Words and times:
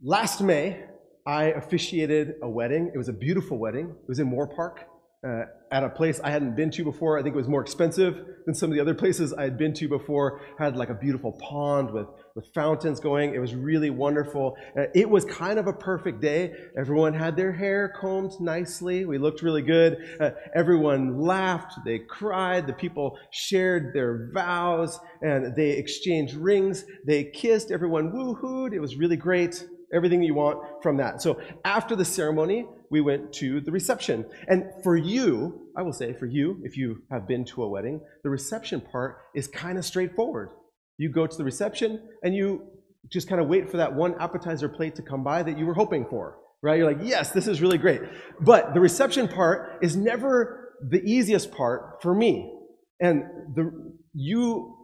Last 0.00 0.40
May, 0.40 0.84
I 1.26 1.46
officiated 1.46 2.36
a 2.40 2.48
wedding. 2.48 2.92
It 2.94 2.98
was 2.98 3.08
a 3.08 3.12
beautiful 3.12 3.58
wedding. 3.58 3.86
It 3.88 4.08
was 4.08 4.20
in 4.20 4.30
Moorpark 4.30 4.84
uh, 5.26 5.46
at 5.72 5.82
a 5.82 5.88
place 5.88 6.20
I 6.22 6.30
hadn't 6.30 6.54
been 6.54 6.70
to 6.70 6.84
before. 6.84 7.18
I 7.18 7.22
think 7.24 7.34
it 7.34 7.36
was 7.36 7.48
more 7.48 7.62
expensive 7.62 8.14
than 8.46 8.54
some 8.54 8.70
of 8.70 8.76
the 8.76 8.80
other 8.80 8.94
places 8.94 9.32
I 9.32 9.42
had 9.42 9.58
been 9.58 9.72
to 9.74 9.88
before. 9.88 10.40
Had 10.56 10.76
like 10.76 10.90
a 10.90 10.94
beautiful 10.94 11.32
pond 11.32 11.90
with, 11.90 12.06
with 12.36 12.46
fountains 12.54 13.00
going. 13.00 13.34
It 13.34 13.40
was 13.40 13.56
really 13.56 13.90
wonderful. 13.90 14.56
Uh, 14.78 14.84
it 14.94 15.10
was 15.10 15.24
kind 15.24 15.58
of 15.58 15.66
a 15.66 15.72
perfect 15.72 16.20
day. 16.20 16.52
Everyone 16.78 17.12
had 17.12 17.36
their 17.36 17.50
hair 17.50 17.92
combed 18.00 18.40
nicely. 18.40 19.04
We 19.04 19.18
looked 19.18 19.42
really 19.42 19.62
good. 19.62 19.98
Uh, 20.20 20.30
everyone 20.54 21.18
laughed. 21.18 21.74
They 21.84 21.98
cried. 21.98 22.68
The 22.68 22.72
people 22.72 23.18
shared 23.32 23.92
their 23.92 24.30
vows 24.32 25.00
and 25.22 25.56
they 25.56 25.70
exchanged 25.70 26.34
rings. 26.36 26.84
They 27.04 27.24
kissed. 27.24 27.72
Everyone 27.72 28.12
woohooed. 28.12 28.72
It 28.72 28.78
was 28.78 28.94
really 28.94 29.16
great 29.16 29.64
everything 29.92 30.22
you 30.22 30.34
want 30.34 30.82
from 30.82 30.96
that. 30.98 31.22
So 31.22 31.40
after 31.64 31.96
the 31.96 32.04
ceremony, 32.04 32.66
we 32.90 33.00
went 33.00 33.32
to 33.34 33.60
the 33.60 33.72
reception. 33.72 34.24
And 34.46 34.64
for 34.82 34.96
you, 34.96 35.68
I 35.76 35.82
will 35.82 35.92
say, 35.92 36.12
for 36.12 36.26
you, 36.26 36.60
if 36.64 36.76
you 36.76 37.02
have 37.10 37.26
been 37.26 37.44
to 37.46 37.62
a 37.62 37.68
wedding, 37.68 38.00
the 38.22 38.30
reception 38.30 38.80
part 38.80 39.18
is 39.34 39.48
kind 39.48 39.78
of 39.78 39.84
straightforward. 39.84 40.50
You 40.96 41.10
go 41.10 41.26
to 41.26 41.36
the 41.36 41.44
reception 41.44 42.02
and 42.22 42.34
you 42.34 42.66
just 43.10 43.28
kind 43.28 43.40
of 43.40 43.48
wait 43.48 43.70
for 43.70 43.76
that 43.78 43.94
one 43.94 44.14
appetizer 44.20 44.68
plate 44.68 44.96
to 44.96 45.02
come 45.02 45.22
by 45.22 45.42
that 45.42 45.58
you 45.58 45.66
were 45.66 45.74
hoping 45.74 46.06
for, 46.10 46.38
right? 46.62 46.78
You're 46.78 46.92
like, 46.92 47.06
yes, 47.06 47.30
this 47.30 47.46
is 47.46 47.62
really 47.62 47.78
great. 47.78 48.02
But 48.40 48.74
the 48.74 48.80
reception 48.80 49.28
part 49.28 49.78
is 49.82 49.96
never 49.96 50.74
the 50.90 51.00
easiest 51.00 51.52
part 51.52 52.02
for 52.02 52.14
me. 52.14 52.52
And 53.00 53.22
the, 53.54 53.94
you 54.12 54.77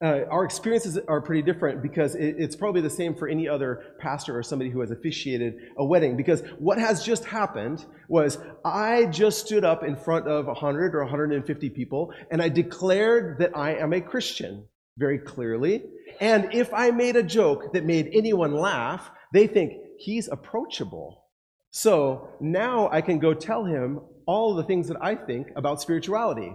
Uh, 0.00 0.20
our 0.30 0.44
experiences 0.44 0.96
are 1.08 1.20
pretty 1.20 1.42
different 1.42 1.82
because 1.82 2.14
it, 2.14 2.36
it's 2.38 2.54
probably 2.54 2.80
the 2.80 2.90
same 2.90 3.16
for 3.16 3.26
any 3.26 3.48
other 3.48 3.82
pastor 3.98 4.38
or 4.38 4.44
somebody 4.44 4.70
who 4.70 4.80
has 4.80 4.92
officiated 4.92 5.54
a 5.76 5.84
wedding. 5.84 6.16
Because 6.16 6.42
what 6.58 6.78
has 6.78 7.02
just 7.02 7.24
happened 7.24 7.84
was 8.08 8.38
I 8.64 9.06
just 9.06 9.44
stood 9.44 9.64
up 9.64 9.82
in 9.82 9.96
front 9.96 10.28
of 10.28 10.46
100 10.46 10.94
or 10.94 11.02
150 11.02 11.70
people 11.70 12.12
and 12.30 12.40
I 12.40 12.48
declared 12.48 13.38
that 13.40 13.56
I 13.56 13.74
am 13.74 13.92
a 13.92 14.00
Christian 14.00 14.66
very 14.98 15.18
clearly. 15.18 15.82
And 16.20 16.54
if 16.54 16.72
I 16.72 16.92
made 16.92 17.16
a 17.16 17.22
joke 17.22 17.72
that 17.72 17.84
made 17.84 18.10
anyone 18.12 18.54
laugh, 18.54 19.10
they 19.32 19.48
think 19.48 19.72
he's 19.98 20.28
approachable. 20.28 21.24
So 21.70 22.28
now 22.40 22.88
I 22.90 23.00
can 23.00 23.18
go 23.18 23.34
tell 23.34 23.64
him 23.64 24.00
all 24.26 24.54
the 24.54 24.62
things 24.62 24.86
that 24.88 24.98
I 25.00 25.16
think 25.16 25.48
about 25.56 25.80
spirituality. 25.80 26.52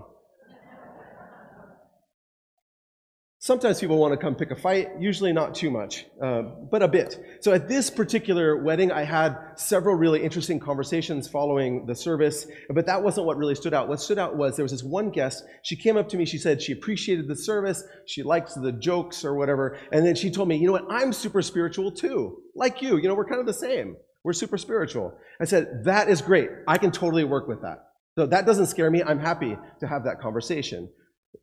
Sometimes 3.44 3.82
people 3.82 3.98
want 3.98 4.14
to 4.14 4.18
come 4.18 4.36
pick 4.36 4.52
a 4.52 4.56
fight, 4.56 4.88
usually 5.02 5.34
not 5.34 5.54
too 5.54 5.70
much, 5.70 6.06
uh, 6.24 6.44
but 6.44 6.82
a 6.82 6.88
bit. 6.88 7.20
So 7.42 7.52
at 7.52 7.68
this 7.68 7.90
particular 7.90 8.56
wedding, 8.56 8.90
I 8.90 9.04
had 9.04 9.38
several 9.58 9.96
really 9.96 10.24
interesting 10.24 10.62
conversations 10.62 11.28
following 11.28 11.86
the 11.86 11.94
service, 11.94 12.48
but 12.70 12.86
that 12.86 13.04
wasn't 13.04 13.28
what 13.28 13.36
really 13.36 13.56
stood 13.56 13.74
out. 13.74 13.90
What 13.90 14.00
stood 14.00 14.18
out 14.18 14.38
was 14.38 14.56
there 14.56 14.64
was 14.64 14.72
this 14.72 14.82
one 14.82 15.10
guest, 15.10 15.44
she 15.62 15.76
came 15.76 15.98
up 15.98 16.08
to 16.08 16.18
me, 16.18 16.24
she 16.24 16.38
said 16.38 16.62
she 16.62 16.72
appreciated 16.72 17.28
the 17.28 17.36
service, 17.36 17.84
she 18.06 18.24
liked 18.24 18.54
the 18.56 18.72
jokes 18.72 19.26
or 19.26 19.36
whatever, 19.36 19.78
and 19.92 20.06
then 20.06 20.16
she 20.16 20.32
told 20.32 20.48
me, 20.48 20.56
you 20.56 20.68
know 20.68 20.72
what, 20.72 20.88
I'm 20.90 21.12
super 21.12 21.42
spiritual 21.42 21.92
too, 21.92 22.38
like 22.56 22.82
you, 22.82 22.96
you 22.96 23.10
know, 23.10 23.14
we're 23.14 23.28
kind 23.28 23.42
of 23.42 23.46
the 23.46 23.54
same. 23.54 23.98
We're 24.24 24.32
super 24.32 24.58
spiritual. 24.58 25.18
I 25.42 25.44
said, 25.44 25.84
that 25.84 26.08
is 26.08 26.22
great. 26.22 26.50
I 26.66 26.78
can 26.78 26.92
totally 26.92 27.26
work 27.26 27.50
with 27.50 27.64
that. 27.64 27.90
So 28.18 28.26
that 28.26 28.46
doesn't 28.46 28.68
scare 28.68 28.90
me. 28.90 29.04
I'm 29.04 29.20
happy 29.20 29.58
to 29.82 29.88
have 29.88 30.06
that 30.06 30.22
conversation. 30.22 30.88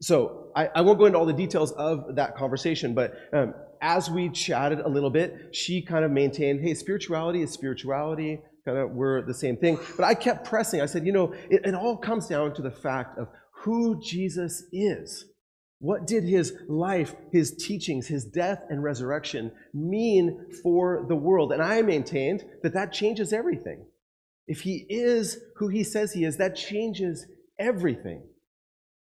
So 0.00 0.50
I, 0.56 0.68
I, 0.74 0.80
won't 0.80 0.98
go 0.98 1.06
into 1.06 1.18
all 1.18 1.26
the 1.26 1.32
details 1.32 1.72
of 1.72 2.16
that 2.16 2.36
conversation, 2.36 2.94
but 2.94 3.12
um, 3.32 3.54
as 3.82 4.10
we 4.10 4.30
chatted 4.30 4.80
a 4.80 4.88
little 4.88 5.10
bit, 5.10 5.54
she 5.54 5.82
kind 5.82 6.04
of 6.04 6.10
maintained, 6.10 6.60
hey, 6.62 6.74
spirituality 6.74 7.42
is 7.42 7.50
spirituality, 7.50 8.40
kind 8.64 8.78
of 8.78 8.90
we're 8.92 9.26
the 9.26 9.34
same 9.34 9.56
thing. 9.56 9.78
But 9.96 10.04
I 10.04 10.14
kept 10.14 10.46
pressing. 10.46 10.80
I 10.80 10.86
said, 10.86 11.06
you 11.06 11.12
know, 11.12 11.32
it, 11.50 11.66
it 11.66 11.74
all 11.74 11.96
comes 11.96 12.26
down 12.26 12.54
to 12.54 12.62
the 12.62 12.70
fact 12.70 13.18
of 13.18 13.28
who 13.62 14.00
Jesus 14.02 14.64
is. 14.72 15.26
What 15.80 16.06
did 16.06 16.24
his 16.24 16.52
life, 16.68 17.14
his 17.32 17.56
teachings, 17.56 18.06
his 18.06 18.24
death 18.24 18.60
and 18.68 18.82
resurrection 18.82 19.50
mean 19.72 20.46
for 20.62 21.06
the 21.08 21.16
world? 21.16 21.52
And 21.52 21.62
I 21.62 21.80
maintained 21.80 22.44
that 22.62 22.74
that 22.74 22.92
changes 22.92 23.32
everything. 23.32 23.86
If 24.46 24.60
he 24.60 24.84
is 24.88 25.38
who 25.56 25.68
he 25.68 25.84
says 25.84 26.12
he 26.12 26.24
is, 26.24 26.36
that 26.36 26.54
changes 26.54 27.26
everything. 27.58 28.24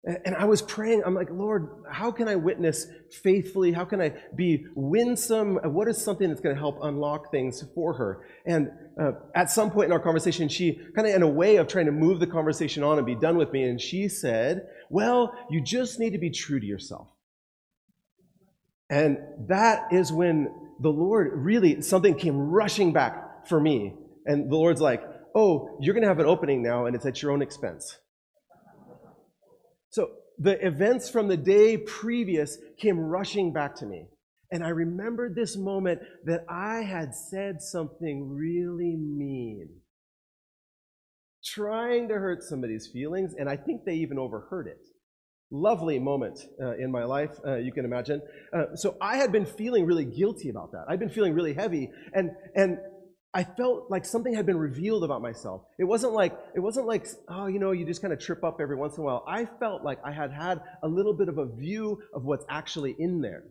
And 0.05 0.33
I 0.33 0.45
was 0.45 0.61
praying, 0.61 1.03
I'm 1.05 1.13
like, 1.13 1.29
Lord, 1.29 1.83
how 1.91 2.09
can 2.09 2.29
I 2.29 2.37
witness 2.37 2.87
faithfully? 3.21 3.73
How 3.73 3.83
can 3.83 3.99
I 3.99 4.13
be 4.33 4.65
winsome? 4.73 5.55
What 5.57 5.89
is 5.89 6.01
something 6.01 6.29
that's 6.29 6.39
going 6.39 6.55
to 6.55 6.59
help 6.59 6.79
unlock 6.81 7.31
things 7.31 7.65
for 7.75 7.93
her? 7.95 8.25
And 8.45 8.71
uh, 8.99 9.11
at 9.35 9.51
some 9.51 9.69
point 9.69 9.87
in 9.87 9.91
our 9.91 9.99
conversation, 9.99 10.47
she 10.47 10.79
kind 10.95 11.05
of, 11.05 11.13
in 11.13 11.21
a 11.21 11.27
way 11.27 11.57
of 11.57 11.67
trying 11.67 11.87
to 11.87 11.91
move 11.91 12.21
the 12.21 12.27
conversation 12.27 12.81
on 12.81 12.97
and 12.97 13.05
be 13.05 13.15
done 13.15 13.35
with 13.35 13.51
me, 13.51 13.63
and 13.63 13.79
she 13.79 14.07
said, 14.07 14.69
Well, 14.89 15.35
you 15.49 15.59
just 15.61 15.99
need 15.99 16.11
to 16.11 16.17
be 16.17 16.29
true 16.29 16.61
to 16.61 16.65
yourself. 16.65 17.09
And 18.89 19.17
that 19.49 19.91
is 19.91 20.13
when 20.13 20.47
the 20.79 20.89
Lord 20.89 21.31
really, 21.33 21.81
something 21.81 22.15
came 22.15 22.37
rushing 22.37 22.93
back 22.93 23.49
for 23.49 23.59
me. 23.59 23.95
And 24.25 24.49
the 24.49 24.55
Lord's 24.55 24.81
like, 24.81 25.03
Oh, 25.35 25.77
you're 25.81 25.93
going 25.93 26.03
to 26.03 26.09
have 26.09 26.19
an 26.19 26.25
opening 26.25 26.63
now, 26.63 26.85
and 26.85 26.95
it's 26.95 27.05
at 27.05 27.21
your 27.21 27.31
own 27.31 27.41
expense. 27.41 27.97
So 29.89 30.11
the 30.37 30.65
events 30.65 31.09
from 31.09 31.27
the 31.27 31.37
day 31.37 31.77
previous 31.77 32.57
came 32.77 32.99
rushing 32.99 33.51
back 33.51 33.75
to 33.75 33.85
me. 33.85 34.07
And 34.51 34.63
I 34.63 34.69
remembered 34.69 35.35
this 35.35 35.55
moment 35.55 36.01
that 36.25 36.45
I 36.49 36.81
had 36.81 37.13
said 37.13 37.61
something 37.61 38.29
really 38.29 38.95
mean, 38.95 39.69
trying 41.45 42.07
to 42.07 42.15
hurt 42.15 42.41
somebody's 42.41 42.87
feelings, 42.91 43.35
and 43.37 43.47
I 43.47 43.57
think 43.57 43.83
they 43.85 43.95
even 43.95 44.17
overheard 44.17 44.67
it. 44.67 44.79
Lovely 45.51 45.99
moment 45.99 46.39
uh, 46.61 46.75
in 46.77 46.91
my 46.91 47.03
life, 47.03 47.31
uh, 47.45 47.57
you 47.57 47.71
can 47.71 47.85
imagine. 47.85 48.21
Uh, 48.53 48.75
so 48.75 48.97
I 49.01 49.17
had 49.17 49.31
been 49.31 49.45
feeling 49.45 49.85
really 49.85 50.05
guilty 50.05 50.49
about 50.49 50.71
that. 50.71 50.85
I'd 50.87 50.99
been 50.99 51.09
feeling 51.09 51.33
really 51.33 51.53
heavy, 51.53 51.89
and 52.13 52.31
and 52.55 52.77
I 53.33 53.43
felt 53.43 53.91
like 53.91 54.05
something 54.05 54.33
had 54.33 54.47
been 54.47 54.57
revealed 54.57 55.03
about 55.03 55.21
myself. 55.21 55.61
It 55.77 55.83
wasn't 55.83 56.13
like 56.13 56.37
it 56.55 56.59
wasn't 56.59 56.87
like 56.87 57.05
oh, 57.27 57.45
you 57.45 57.59
know, 57.59 57.71
you 57.71 57.85
just 57.85 58.01
kind 58.01 58.13
of 58.13 58.19
trip 58.19 58.43
up 58.43 58.59
every 58.59 58.75
once 58.75 58.97
in 58.97 59.03
a 59.03 59.05
while. 59.05 59.23
I 59.27 59.45
felt 59.59 59.83
like 59.83 59.99
I 60.03 60.11
had 60.11 60.31
had 60.31 60.61
a 60.81 60.87
little 60.87 61.13
bit 61.13 61.29
of 61.29 61.37
a 61.37 61.45
view 61.45 62.01
of 62.13 62.23
what's 62.23 62.45
actually 62.49 62.95
in 62.97 63.21
there. 63.21 63.43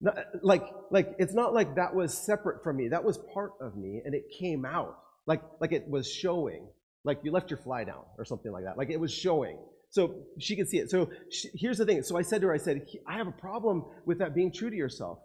Not, 0.00 0.16
like 0.42 0.64
like 0.90 1.14
it's 1.18 1.34
not 1.34 1.52
like 1.52 1.76
that 1.76 1.94
was 1.94 2.16
separate 2.16 2.64
from 2.64 2.76
me. 2.76 2.88
That 2.88 3.04
was 3.04 3.18
part 3.34 3.52
of 3.60 3.76
me, 3.76 4.00
and 4.04 4.14
it 4.14 4.24
came 4.38 4.64
out 4.64 4.96
like 5.26 5.42
like 5.60 5.72
it 5.72 5.88
was 5.88 6.10
showing. 6.10 6.66
Like 7.04 7.20
you 7.22 7.32
left 7.32 7.50
your 7.50 7.58
fly 7.58 7.84
down 7.84 8.04
or 8.16 8.24
something 8.24 8.50
like 8.50 8.64
that. 8.64 8.78
Like 8.78 8.88
it 8.88 8.98
was 8.98 9.12
showing. 9.12 9.58
So 9.90 10.24
she 10.40 10.56
could 10.56 10.68
see 10.68 10.78
it. 10.78 10.90
So 10.90 11.10
she, 11.30 11.50
here's 11.54 11.78
the 11.78 11.84
thing. 11.84 12.02
So 12.02 12.16
I 12.16 12.22
said 12.22 12.40
to 12.40 12.48
her, 12.48 12.54
I 12.54 12.58
said, 12.58 12.86
I 13.06 13.18
have 13.18 13.28
a 13.28 13.32
problem 13.32 13.84
with 14.06 14.18
that 14.18 14.34
being 14.34 14.50
true 14.50 14.70
to 14.70 14.74
yourself. 14.74 15.18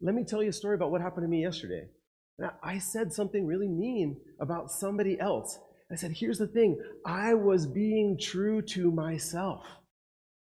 Let 0.00 0.14
me 0.14 0.24
tell 0.24 0.42
you 0.42 0.50
a 0.50 0.52
story 0.52 0.74
about 0.74 0.90
what 0.90 1.00
happened 1.00 1.24
to 1.24 1.28
me 1.28 1.42
yesterday. 1.42 1.88
Now, 2.42 2.54
I 2.60 2.78
said 2.78 3.12
something 3.12 3.46
really 3.46 3.68
mean 3.68 4.16
about 4.40 4.72
somebody 4.72 5.18
else. 5.20 5.60
I 5.92 5.94
said, 5.94 6.10
here's 6.10 6.38
the 6.38 6.48
thing 6.48 6.76
I 7.06 7.34
was 7.34 7.66
being 7.66 8.18
true 8.20 8.60
to 8.62 8.90
myself. 8.90 9.64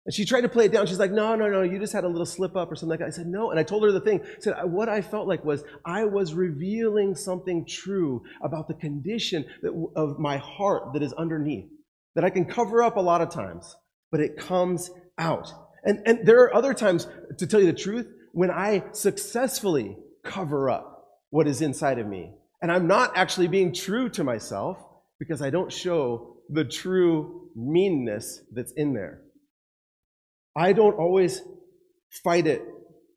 And 0.05 0.15
she 0.15 0.23
tried 0.23 0.41
to 0.41 0.49
play 0.49 0.65
it 0.65 0.71
down. 0.71 0.87
She's 0.87 0.97
like, 0.97 1.11
no, 1.11 1.35
no, 1.35 1.49
no, 1.49 1.61
you 1.61 1.77
just 1.77 1.91
had 1.91 2.05
a 2.05 2.07
little 2.07 2.25
slip 2.25 2.55
up 2.55 2.71
or 2.71 2.75
something 2.77 2.91
like 2.91 2.99
that. 2.99 3.07
I 3.07 3.09
said, 3.09 3.27
no. 3.27 3.51
And 3.51 3.59
I 3.59 3.63
told 3.63 3.83
her 3.83 3.91
the 3.91 3.99
thing. 3.99 4.21
I 4.21 4.39
said, 4.39 4.55
what 4.63 4.87
I 4.87 5.01
felt 5.01 5.27
like 5.27 5.43
was 5.43 5.65
I 5.85 6.05
was 6.05 6.33
revealing 6.33 7.15
something 7.15 7.65
true 7.67 8.23
about 8.41 8.69
the 8.69 8.75
condition 8.75 9.43
that, 9.61 9.73
of 9.97 10.19
my 10.19 10.37
heart 10.37 10.93
that 10.93 11.03
is 11.03 11.11
underneath, 11.11 11.69
that 12.15 12.23
I 12.23 12.29
can 12.29 12.45
cover 12.45 12.81
up 12.81 12.95
a 12.95 13.01
lot 13.01 13.19
of 13.19 13.29
times, 13.29 13.75
but 14.09 14.21
it 14.21 14.37
comes 14.37 14.89
out. 15.17 15.51
And, 15.83 15.99
and 16.05 16.25
there 16.25 16.43
are 16.43 16.55
other 16.55 16.73
times, 16.73 17.09
to 17.39 17.45
tell 17.45 17.59
you 17.59 17.65
the 17.65 17.73
truth, 17.73 18.07
when 18.31 18.51
I 18.51 18.85
successfully 18.93 19.97
cover 20.23 20.69
up 20.69 20.88
what 21.29 21.47
is 21.47 21.61
inside 21.61 21.99
of 21.99 22.07
me. 22.07 22.33
And 22.61 22.71
I'm 22.71 22.87
not 22.87 23.15
actually 23.15 23.47
being 23.47 23.73
true 23.73 24.09
to 24.09 24.23
myself 24.23 24.77
because 25.19 25.41
I 25.41 25.49
don't 25.49 25.71
show 25.71 26.37
the 26.49 26.65
true 26.65 27.49
meanness 27.55 28.41
that's 28.51 28.71
in 28.73 28.93
there. 28.93 29.21
I 30.55 30.73
don't 30.73 30.95
always 30.95 31.41
fight 32.23 32.47
it 32.47 32.61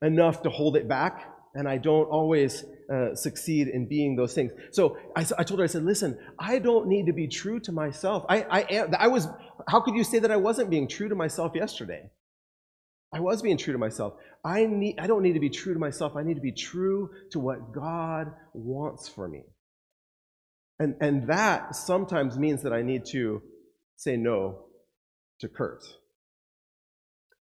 enough 0.02 0.42
to 0.42 0.50
hold 0.50 0.76
it 0.76 0.88
back, 0.88 1.28
and 1.54 1.68
I 1.68 1.78
don't 1.78 2.06
always 2.06 2.64
uh, 2.92 3.14
succeed 3.14 3.68
in 3.68 3.88
being 3.88 4.16
those 4.16 4.34
things. 4.34 4.52
So 4.72 4.96
I, 5.16 5.24
I, 5.38 5.44
told 5.44 5.60
her, 5.60 5.64
I 5.64 5.66
said, 5.66 5.84
listen, 5.84 6.18
I 6.38 6.58
don't 6.58 6.88
need 6.88 7.06
to 7.06 7.12
be 7.12 7.28
true 7.28 7.58
to 7.60 7.72
myself. 7.72 8.24
I, 8.28 8.42
I, 8.42 8.60
am, 8.62 8.94
I 8.98 9.08
was, 9.08 9.28
how 9.68 9.80
could 9.80 9.94
you 9.94 10.04
say 10.04 10.18
that 10.18 10.30
I 10.30 10.36
wasn't 10.36 10.70
being 10.70 10.88
true 10.88 11.08
to 11.08 11.14
myself 11.14 11.52
yesterday? 11.54 12.10
I 13.12 13.20
was 13.20 13.42
being 13.42 13.58
true 13.58 13.72
to 13.72 13.78
myself. 13.78 14.14
I, 14.44 14.64
need, 14.66 14.98
I 14.98 15.06
don't 15.06 15.22
need 15.22 15.34
to 15.34 15.40
be 15.40 15.50
true 15.50 15.74
to 15.74 15.78
myself. 15.78 16.16
I 16.16 16.22
need 16.22 16.34
to 16.34 16.40
be 16.40 16.52
true 16.52 17.10
to 17.32 17.38
what 17.38 17.72
God 17.72 18.32
wants 18.54 19.08
for 19.08 19.28
me. 19.28 19.42
And, 20.78 20.96
and 21.00 21.28
that 21.28 21.76
sometimes 21.76 22.38
means 22.38 22.62
that 22.62 22.72
I 22.72 22.82
need 22.82 23.04
to 23.12 23.42
say 23.96 24.16
no 24.16 24.64
to 25.40 25.48
Kurt. 25.48 25.84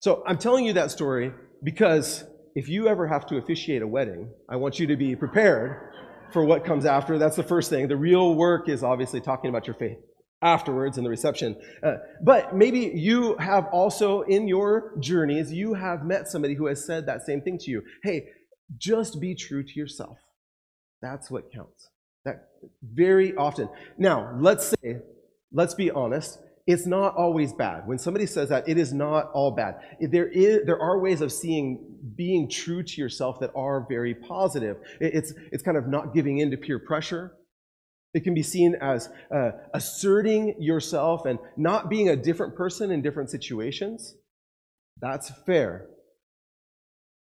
So 0.00 0.22
I'm 0.26 0.38
telling 0.38 0.64
you 0.64 0.72
that 0.74 0.90
story 0.90 1.32
because 1.62 2.24
if 2.54 2.68
you 2.68 2.88
ever 2.88 3.06
have 3.06 3.26
to 3.26 3.36
officiate 3.36 3.82
a 3.82 3.86
wedding, 3.86 4.30
I 4.48 4.56
want 4.56 4.78
you 4.80 4.88
to 4.88 4.96
be 4.96 5.14
prepared 5.14 5.92
for 6.32 6.44
what 6.44 6.64
comes 6.64 6.84
after. 6.84 7.16
That's 7.16 7.36
the 7.36 7.42
first 7.42 7.70
thing. 7.70 7.86
The 7.86 7.96
real 7.96 8.34
work 8.34 8.68
is 8.68 8.82
obviously 8.82 9.20
talking 9.20 9.50
about 9.50 9.66
your 9.66 9.74
faith 9.76 9.98
afterwards 10.42 10.98
in 10.98 11.04
the 11.04 11.10
reception. 11.10 11.56
Uh, 11.82 11.96
but 12.22 12.54
maybe 12.54 12.92
you 12.94 13.36
have 13.36 13.66
also 13.72 14.22
in 14.22 14.48
your 14.48 14.98
journeys, 14.98 15.52
you 15.52 15.74
have 15.74 16.04
met 16.04 16.28
somebody 16.28 16.54
who 16.54 16.66
has 16.66 16.84
said 16.84 17.06
that 17.06 17.22
same 17.22 17.42
thing 17.42 17.58
to 17.58 17.70
you. 17.70 17.82
Hey, 18.02 18.28
just 18.78 19.20
be 19.20 19.34
true 19.34 19.62
to 19.62 19.72
yourself. 19.78 20.18
That's 21.02 21.30
what 21.30 21.52
counts. 21.52 21.88
That 22.24 22.48
very 22.82 23.34
often. 23.34 23.68
Now, 23.98 24.36
let's 24.38 24.68
say, 24.68 24.98
let's 25.52 25.74
be 25.74 25.90
honest, 25.90 26.38
it's 26.66 26.86
not 26.86 27.16
always 27.16 27.52
bad. 27.52 27.86
When 27.86 27.98
somebody 27.98 28.26
says 28.26 28.50
that, 28.50 28.68
it 28.68 28.78
is 28.78 28.92
not 28.92 29.30
all 29.32 29.50
bad. 29.50 29.76
There, 30.00 30.28
is, 30.28 30.60
there 30.66 30.80
are 30.80 31.00
ways 31.00 31.20
of 31.20 31.32
seeing 31.32 31.96
being 32.14 32.48
true 32.48 32.82
to 32.82 33.00
yourself 33.00 33.40
that 33.40 33.50
are 33.56 33.86
very 33.88 34.14
positive. 34.14 34.76
It's, 35.00 35.32
it's 35.52 35.62
kind 35.62 35.76
of 35.76 35.88
not 35.88 36.14
giving 36.14 36.38
in 36.38 36.50
to 36.50 36.56
peer 36.56 36.78
pressure. 36.78 37.32
It 38.12 38.24
can 38.24 38.34
be 38.34 38.42
seen 38.42 38.74
as 38.74 39.08
uh, 39.34 39.52
asserting 39.72 40.56
yourself 40.60 41.26
and 41.26 41.38
not 41.56 41.88
being 41.88 42.08
a 42.08 42.16
different 42.16 42.56
person 42.56 42.90
in 42.90 43.02
different 43.02 43.30
situations. 43.30 44.16
That's 45.00 45.30
fair. 45.46 45.86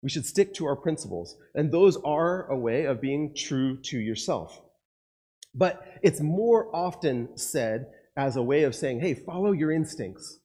We 0.02 0.08
should 0.08 0.26
stick 0.26 0.54
to 0.54 0.66
our 0.66 0.76
principles, 0.76 1.36
and 1.54 1.72
those 1.72 1.96
are 2.04 2.48
a 2.48 2.56
way 2.56 2.84
of 2.84 3.00
being 3.00 3.34
true 3.34 3.78
to 3.82 3.98
yourself. 3.98 4.60
But 5.54 5.82
it's 6.02 6.20
more 6.20 6.74
often 6.74 7.36
said 7.36 7.86
as 8.16 8.36
a 8.36 8.42
way 8.42 8.62
of 8.62 8.74
saying, 8.74 9.00
hey, 9.00 9.14
follow 9.14 9.52
your 9.52 9.72
instincts, 9.72 10.38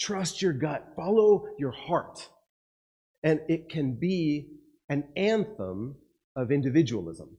trust 0.00 0.40
your 0.40 0.54
gut, 0.54 0.92
follow 0.96 1.46
your 1.58 1.70
heart. 1.70 2.28
And 3.22 3.40
it 3.48 3.68
can 3.68 3.94
be 3.94 4.48
an 4.88 5.04
anthem 5.16 5.96
of 6.34 6.50
individualism. 6.50 7.36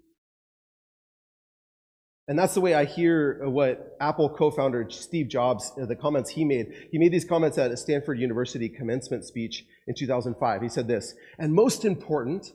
And 2.30 2.38
that's 2.38 2.54
the 2.54 2.62
way 2.62 2.76
I 2.76 2.86
hear 2.86 3.42
what 3.50 3.98
Apple 4.00 4.30
co 4.30 4.52
founder 4.52 4.86
Steve 4.92 5.30
Jobs, 5.30 5.72
uh, 5.82 5.88
the 5.88 5.96
comments 5.96 6.30
he 6.30 6.46
made. 6.46 6.68
He 6.92 7.00
made 7.00 7.12
these 7.12 7.26
comments 7.26 7.58
at 7.58 7.72
a 7.72 7.76
Stanford 7.76 8.20
University 8.20 8.70
commencement 8.70 9.26
speech 9.26 9.66
in 9.88 9.96
2005. 9.96 10.62
He 10.62 10.70
said 10.70 10.88
this, 10.88 11.16
and 11.40 11.52
most 11.52 11.86
important, 11.86 12.52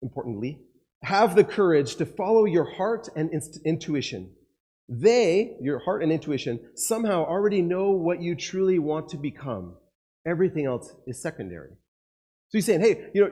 importantly, 0.00 0.60
have 1.02 1.36
the 1.36 1.44
courage 1.44 1.96
to 1.96 2.06
follow 2.06 2.46
your 2.46 2.64
heart 2.64 3.10
and 3.14 3.30
intuition. 3.66 4.32
They, 4.88 5.58
your 5.60 5.80
heart 5.80 6.02
and 6.02 6.10
intuition, 6.10 6.58
somehow 6.74 7.26
already 7.26 7.60
know 7.60 7.90
what 7.90 8.22
you 8.22 8.34
truly 8.34 8.78
want 8.78 9.10
to 9.10 9.18
become. 9.18 9.76
Everything 10.26 10.64
else 10.64 10.90
is 11.06 11.20
secondary. 11.20 11.72
So 12.48 12.56
he's 12.56 12.64
saying, 12.64 12.80
hey, 12.80 13.10
you 13.14 13.20
know, 13.20 13.30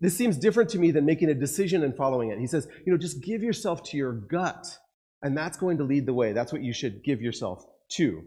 this 0.00 0.16
seems 0.16 0.36
different 0.36 0.70
to 0.70 0.78
me 0.78 0.90
than 0.90 1.04
making 1.04 1.28
a 1.28 1.34
decision 1.34 1.82
and 1.82 1.96
following 1.96 2.30
it. 2.30 2.38
He 2.38 2.46
says, 2.46 2.68
you 2.86 2.92
know, 2.92 2.98
just 2.98 3.22
give 3.22 3.42
yourself 3.42 3.82
to 3.84 3.96
your 3.96 4.12
gut, 4.12 4.66
and 5.22 5.36
that's 5.36 5.56
going 5.56 5.78
to 5.78 5.84
lead 5.84 6.06
the 6.06 6.14
way. 6.14 6.32
That's 6.32 6.52
what 6.52 6.62
you 6.62 6.72
should 6.72 7.02
give 7.02 7.20
yourself 7.20 7.64
to. 7.92 8.22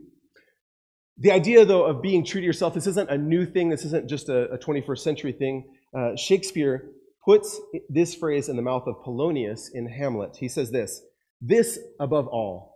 The 1.17 1.31
idea, 1.31 1.65
though, 1.65 1.85
of 1.85 2.01
being 2.01 2.25
true 2.25 2.41
to 2.41 2.45
yourself, 2.45 2.73
this 2.73 2.87
isn't 2.87 3.09
a 3.09 3.17
new 3.17 3.45
thing. 3.45 3.69
This 3.69 3.85
isn't 3.85 4.09
just 4.09 4.27
a, 4.29 4.49
a 4.51 4.57
21st 4.57 4.99
century 4.99 5.31
thing. 5.31 5.71
Uh, 5.97 6.15
Shakespeare 6.15 6.89
puts 7.23 7.59
this 7.89 8.15
phrase 8.15 8.49
in 8.49 8.55
the 8.55 8.61
mouth 8.61 8.87
of 8.87 9.03
Polonius 9.03 9.69
in 9.73 9.87
Hamlet. 9.87 10.37
He 10.37 10.49
says 10.49 10.71
this 10.71 11.01
This 11.39 11.79
above 11.99 12.27
all, 12.27 12.75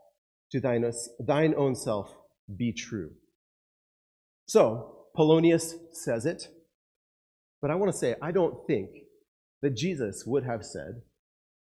to 0.51 0.59
thine, 0.59 0.89
thine 1.19 1.53
own 1.57 1.75
self 1.75 2.13
be 2.55 2.71
true. 2.71 3.11
So, 4.47 5.07
Polonius 5.15 5.75
says 5.91 6.25
it. 6.25 6.47
But 7.61 7.71
I 7.71 7.75
want 7.75 7.91
to 7.91 7.97
say, 7.97 8.15
I 8.21 8.31
don't 8.31 8.65
think 8.67 8.89
that 9.61 9.75
Jesus 9.75 10.23
would 10.25 10.43
have 10.43 10.63
said, 10.63 11.01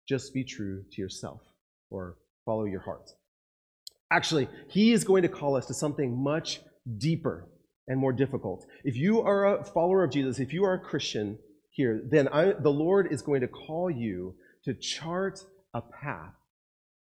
just 0.08 0.34
be 0.34 0.44
true 0.44 0.84
to 0.92 1.02
yourself 1.02 1.42
or 1.90 2.18
follow 2.46 2.66
your 2.66 2.82
heart. 2.82 3.12
Actually, 4.12 4.50
he 4.68 4.92
is 4.92 5.04
going 5.04 5.22
to 5.22 5.30
call 5.30 5.56
us 5.56 5.68
to 5.68 5.74
something 5.74 6.22
much 6.22 6.60
deeper 6.98 7.48
and 7.88 8.00
more 8.00 8.14
difficult. 8.14 8.66
If 8.84 8.96
you 8.96 9.22
are 9.22 9.60
a 9.60 9.64
follower 9.64 10.04
of 10.04 10.12
Jesus, 10.12 10.40
if 10.40 10.54
you 10.54 10.66
are 10.66 10.74
a 10.74 10.80
Christian 10.80 11.38
here, 11.70 12.02
then 12.10 12.28
I, 12.28 12.54
the 12.54 12.70
Lord 12.70 13.12
is 13.12 13.22
going 13.22 13.42
to 13.42 13.48
call 13.48 13.90
you 13.90 14.36
to 14.66 14.74
chart 14.74 15.44
a 15.74 15.82
path 15.82 16.34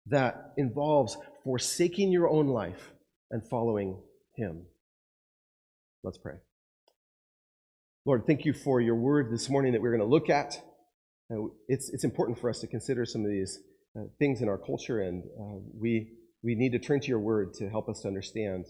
that 0.06 0.52
involves 0.56 1.16
forsaking 1.44 2.10
your 2.10 2.28
own 2.28 2.48
life 2.48 2.92
and 3.30 3.42
following 3.48 3.98
Him. 4.36 4.62
Let's 6.02 6.18
pray. 6.18 6.34
Lord, 8.06 8.26
thank 8.26 8.44
you 8.44 8.52
for 8.52 8.82
your 8.82 8.96
word 8.96 9.32
this 9.32 9.48
morning 9.48 9.72
that 9.72 9.80
we're 9.80 9.96
going 9.96 10.06
to 10.06 10.14
look 10.14 10.28
at. 10.28 10.62
Uh, 11.30 11.46
it's, 11.68 11.88
it's 11.88 12.04
important 12.04 12.38
for 12.38 12.50
us 12.50 12.60
to 12.60 12.66
consider 12.66 13.06
some 13.06 13.24
of 13.24 13.30
these 13.30 13.60
uh, 13.96 14.02
things 14.18 14.42
in 14.42 14.48
our 14.50 14.58
culture, 14.58 15.00
and 15.00 15.24
uh, 15.24 15.60
we, 15.80 16.10
we 16.42 16.54
need 16.54 16.72
to 16.72 16.78
turn 16.78 17.00
to 17.00 17.08
your 17.08 17.20
word 17.20 17.54
to 17.54 17.70
help 17.70 17.88
us 17.88 18.00
to 18.02 18.08
understand 18.08 18.66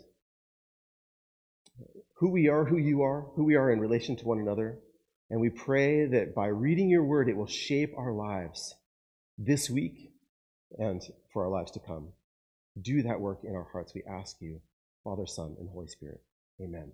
who 2.18 2.30
we 2.30 2.48
are, 2.48 2.64
who 2.64 2.78
you 2.78 3.02
are, 3.02 3.22
who 3.34 3.44
we 3.44 3.56
are 3.56 3.72
in 3.72 3.80
relation 3.80 4.14
to 4.14 4.24
one 4.24 4.38
another. 4.38 4.78
And 5.30 5.40
we 5.40 5.50
pray 5.50 6.06
that 6.06 6.32
by 6.32 6.46
reading 6.46 6.88
your 6.88 7.04
word, 7.04 7.28
it 7.28 7.36
will 7.36 7.48
shape 7.48 7.92
our 7.98 8.12
lives 8.12 8.76
this 9.36 9.68
week 9.68 10.12
and 10.78 11.02
for 11.32 11.44
our 11.44 11.50
lives 11.50 11.72
to 11.72 11.80
come. 11.80 12.10
Do 12.80 13.02
that 13.02 13.18
work 13.20 13.40
in 13.42 13.56
our 13.56 13.66
hearts, 13.72 13.94
we 13.96 14.04
ask 14.08 14.36
you, 14.40 14.60
Father, 15.02 15.26
Son, 15.26 15.56
and 15.58 15.68
Holy 15.68 15.88
Spirit. 15.88 16.20
Amen. 16.62 16.92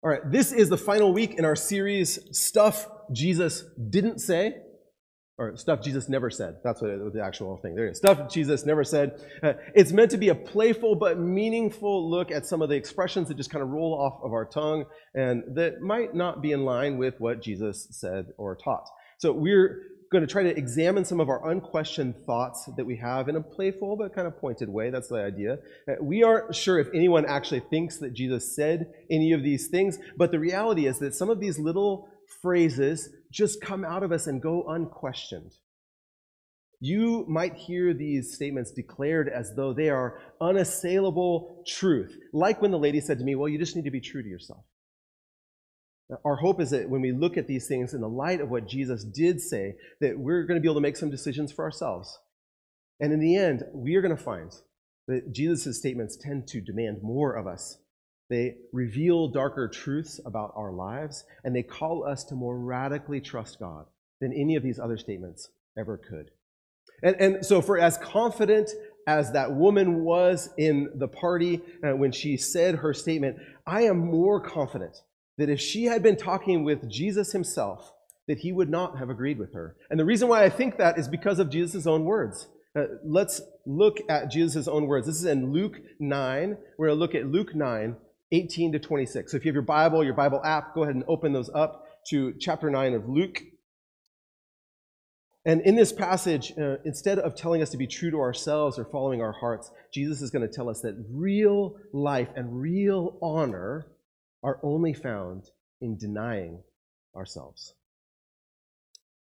All 0.00 0.10
right, 0.10 0.20
this 0.30 0.52
is 0.52 0.68
the 0.68 0.76
final 0.78 1.12
week 1.12 1.34
in 1.34 1.44
our 1.44 1.56
series, 1.56 2.20
Stuff 2.30 2.86
Jesus 3.12 3.64
Didn't 3.90 4.20
Say, 4.20 4.54
or 5.36 5.56
Stuff 5.56 5.82
Jesus 5.82 6.08
Never 6.08 6.30
Said. 6.30 6.58
That's 6.62 6.80
what 6.80 7.12
the 7.12 7.20
actual 7.20 7.56
thing. 7.56 7.74
There 7.74 7.88
is. 7.88 7.98
Stuff 7.98 8.32
Jesus 8.32 8.64
Never 8.64 8.84
Said. 8.84 9.20
Uh, 9.42 9.54
it's 9.74 9.90
meant 9.90 10.12
to 10.12 10.16
be 10.16 10.28
a 10.28 10.36
playful 10.36 10.94
but 10.94 11.18
meaningful 11.18 12.08
look 12.08 12.30
at 12.30 12.46
some 12.46 12.62
of 12.62 12.68
the 12.68 12.76
expressions 12.76 13.26
that 13.26 13.36
just 13.36 13.50
kind 13.50 13.60
of 13.60 13.70
roll 13.70 13.92
off 13.92 14.20
of 14.22 14.32
our 14.32 14.44
tongue 14.44 14.84
and 15.14 15.42
that 15.56 15.80
might 15.80 16.14
not 16.14 16.42
be 16.42 16.52
in 16.52 16.64
line 16.64 16.96
with 16.96 17.14
what 17.18 17.42
Jesus 17.42 17.88
said 17.90 18.26
or 18.38 18.54
taught. 18.54 18.86
So 19.18 19.32
we're 19.32 19.82
going 20.10 20.26
to 20.26 20.30
try 20.30 20.42
to 20.42 20.56
examine 20.56 21.04
some 21.04 21.20
of 21.20 21.28
our 21.28 21.50
unquestioned 21.50 22.14
thoughts 22.24 22.68
that 22.76 22.84
we 22.86 22.96
have 22.96 23.28
in 23.28 23.36
a 23.36 23.40
playful 23.40 23.96
but 23.96 24.14
kind 24.14 24.26
of 24.26 24.38
pointed 24.38 24.68
way. 24.68 24.90
That's 24.90 25.08
the 25.08 25.22
idea. 25.22 25.58
Uh, 25.88 25.94
we 26.00 26.22
aren't 26.22 26.54
sure 26.54 26.78
if 26.78 26.88
anyone 26.94 27.26
actually 27.26 27.60
thinks 27.60 27.98
that 27.98 28.14
Jesus 28.14 28.54
said 28.54 28.92
any 29.10 29.32
of 29.32 29.42
these 29.42 29.68
things, 29.68 29.98
but 30.16 30.30
the 30.30 30.38
reality 30.38 30.86
is 30.86 30.98
that 31.00 31.14
some 31.14 31.30
of 31.30 31.40
these 31.40 31.58
little 31.58 32.08
phrases 32.42 33.10
just 33.30 33.60
come 33.60 33.84
out 33.84 34.02
of 34.02 34.12
us 34.12 34.26
and 34.26 34.40
go 34.40 34.64
unquestioned. 34.68 35.52
You 36.80 37.24
might 37.28 37.54
hear 37.54 37.92
these 37.92 38.34
statements 38.34 38.70
declared 38.70 39.28
as 39.28 39.54
though 39.56 39.72
they 39.72 39.90
are 39.90 40.20
unassailable 40.40 41.64
truth. 41.66 42.16
Like 42.32 42.62
when 42.62 42.70
the 42.70 42.78
lady 42.78 43.00
said 43.00 43.18
to 43.18 43.24
me, 43.24 43.34
Well, 43.34 43.48
you 43.48 43.58
just 43.58 43.74
need 43.74 43.84
to 43.84 43.90
be 43.90 44.00
true 44.00 44.22
to 44.22 44.28
yourself. 44.28 44.64
Our 46.24 46.36
hope 46.36 46.60
is 46.60 46.70
that 46.70 46.88
when 46.88 47.02
we 47.02 47.12
look 47.12 47.36
at 47.36 47.46
these 47.46 47.66
things 47.66 47.92
in 47.92 48.00
the 48.00 48.08
light 48.08 48.40
of 48.40 48.48
what 48.48 48.66
Jesus 48.66 49.04
did 49.04 49.40
say, 49.40 49.74
that 50.00 50.18
we're 50.18 50.44
going 50.44 50.58
to 50.58 50.62
be 50.62 50.68
able 50.68 50.76
to 50.76 50.80
make 50.80 50.96
some 50.96 51.10
decisions 51.10 51.52
for 51.52 51.64
ourselves. 51.64 52.18
And 53.00 53.12
in 53.12 53.20
the 53.20 53.36
end, 53.36 53.64
we 53.74 53.94
are 53.96 54.00
going 54.00 54.16
to 54.16 54.22
find 54.22 54.50
that 55.06 55.32
Jesus' 55.32 55.78
statements 55.78 56.16
tend 56.16 56.46
to 56.48 56.60
demand 56.60 56.98
more 57.02 57.34
of 57.34 57.46
us. 57.46 57.78
They 58.30 58.56
reveal 58.72 59.28
darker 59.28 59.68
truths 59.68 60.20
about 60.24 60.52
our 60.56 60.72
lives, 60.72 61.24
and 61.44 61.54
they 61.54 61.62
call 61.62 62.04
us 62.04 62.24
to 62.24 62.34
more 62.34 62.58
radically 62.58 63.20
trust 63.20 63.58
God 63.58 63.86
than 64.20 64.32
any 64.32 64.56
of 64.56 64.62
these 64.62 64.78
other 64.78 64.98
statements 64.98 65.50
ever 65.78 65.96
could. 65.96 66.30
And, 67.02 67.16
and 67.20 67.46
so, 67.46 67.62
for 67.62 67.78
as 67.78 67.96
confident 67.98 68.70
as 69.06 69.32
that 69.32 69.52
woman 69.52 70.04
was 70.04 70.50
in 70.58 70.90
the 70.96 71.08
party 71.08 71.62
uh, 71.82 71.96
when 71.96 72.12
she 72.12 72.36
said 72.36 72.76
her 72.76 72.92
statement, 72.92 73.36
I 73.66 73.82
am 73.82 73.98
more 73.98 74.40
confident 74.40 74.96
that 75.38 75.48
if 75.48 75.60
she 75.60 75.84
had 75.84 76.02
been 76.02 76.16
talking 76.16 76.64
with 76.64 76.90
Jesus 76.90 77.32
himself, 77.32 77.94
that 78.26 78.38
he 78.38 78.52
would 78.52 78.68
not 78.68 78.98
have 78.98 79.08
agreed 79.08 79.38
with 79.38 79.54
her. 79.54 79.76
And 79.88 79.98
the 79.98 80.04
reason 80.04 80.28
why 80.28 80.44
I 80.44 80.50
think 80.50 80.76
that 80.76 80.98
is 80.98 81.08
because 81.08 81.38
of 81.38 81.48
Jesus' 81.48 81.86
own 81.86 82.04
words. 82.04 82.48
Uh, 82.76 82.84
let's 83.02 83.40
look 83.64 83.98
at 84.10 84.30
Jesus' 84.30 84.68
own 84.68 84.86
words. 84.86 85.06
This 85.06 85.16
is 85.16 85.24
in 85.24 85.52
Luke 85.52 85.80
9. 85.98 86.56
We're 86.76 86.88
going 86.88 86.96
to 86.96 87.00
look 87.00 87.14
at 87.14 87.26
Luke 87.26 87.54
9, 87.54 87.96
18 88.32 88.72
to 88.72 88.78
26. 88.78 89.32
So 89.32 89.36
if 89.36 89.44
you 89.44 89.48
have 89.48 89.54
your 89.54 89.62
Bible, 89.62 90.04
your 90.04 90.14
Bible 90.14 90.42
app, 90.44 90.74
go 90.74 90.82
ahead 90.82 90.94
and 90.94 91.04
open 91.08 91.32
those 91.32 91.50
up 91.54 91.86
to 92.08 92.34
chapter 92.38 92.68
9 92.68 92.94
of 92.94 93.08
Luke. 93.08 93.42
And 95.44 95.62
in 95.62 95.76
this 95.76 95.92
passage, 95.92 96.52
uh, 96.58 96.76
instead 96.84 97.18
of 97.18 97.34
telling 97.34 97.62
us 97.62 97.70
to 97.70 97.78
be 97.78 97.86
true 97.86 98.10
to 98.10 98.18
ourselves 98.18 98.78
or 98.78 98.84
following 98.84 99.22
our 99.22 99.32
hearts, 99.32 99.70
Jesus 99.94 100.20
is 100.20 100.30
going 100.30 100.46
to 100.46 100.54
tell 100.54 100.68
us 100.68 100.82
that 100.82 101.02
real 101.10 101.76
life 101.92 102.28
and 102.36 102.60
real 102.60 103.18
honor 103.22 103.86
are 104.42 104.58
only 104.62 104.92
found 104.92 105.44
in 105.80 105.96
denying 105.96 106.62
ourselves. 107.16 107.74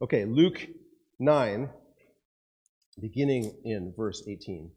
Okay, 0.02 0.24
Luke 0.24 0.66
9, 1.18 1.70
beginning 3.00 3.54
in 3.64 3.92
verse 3.96 4.22
18. 4.28 4.70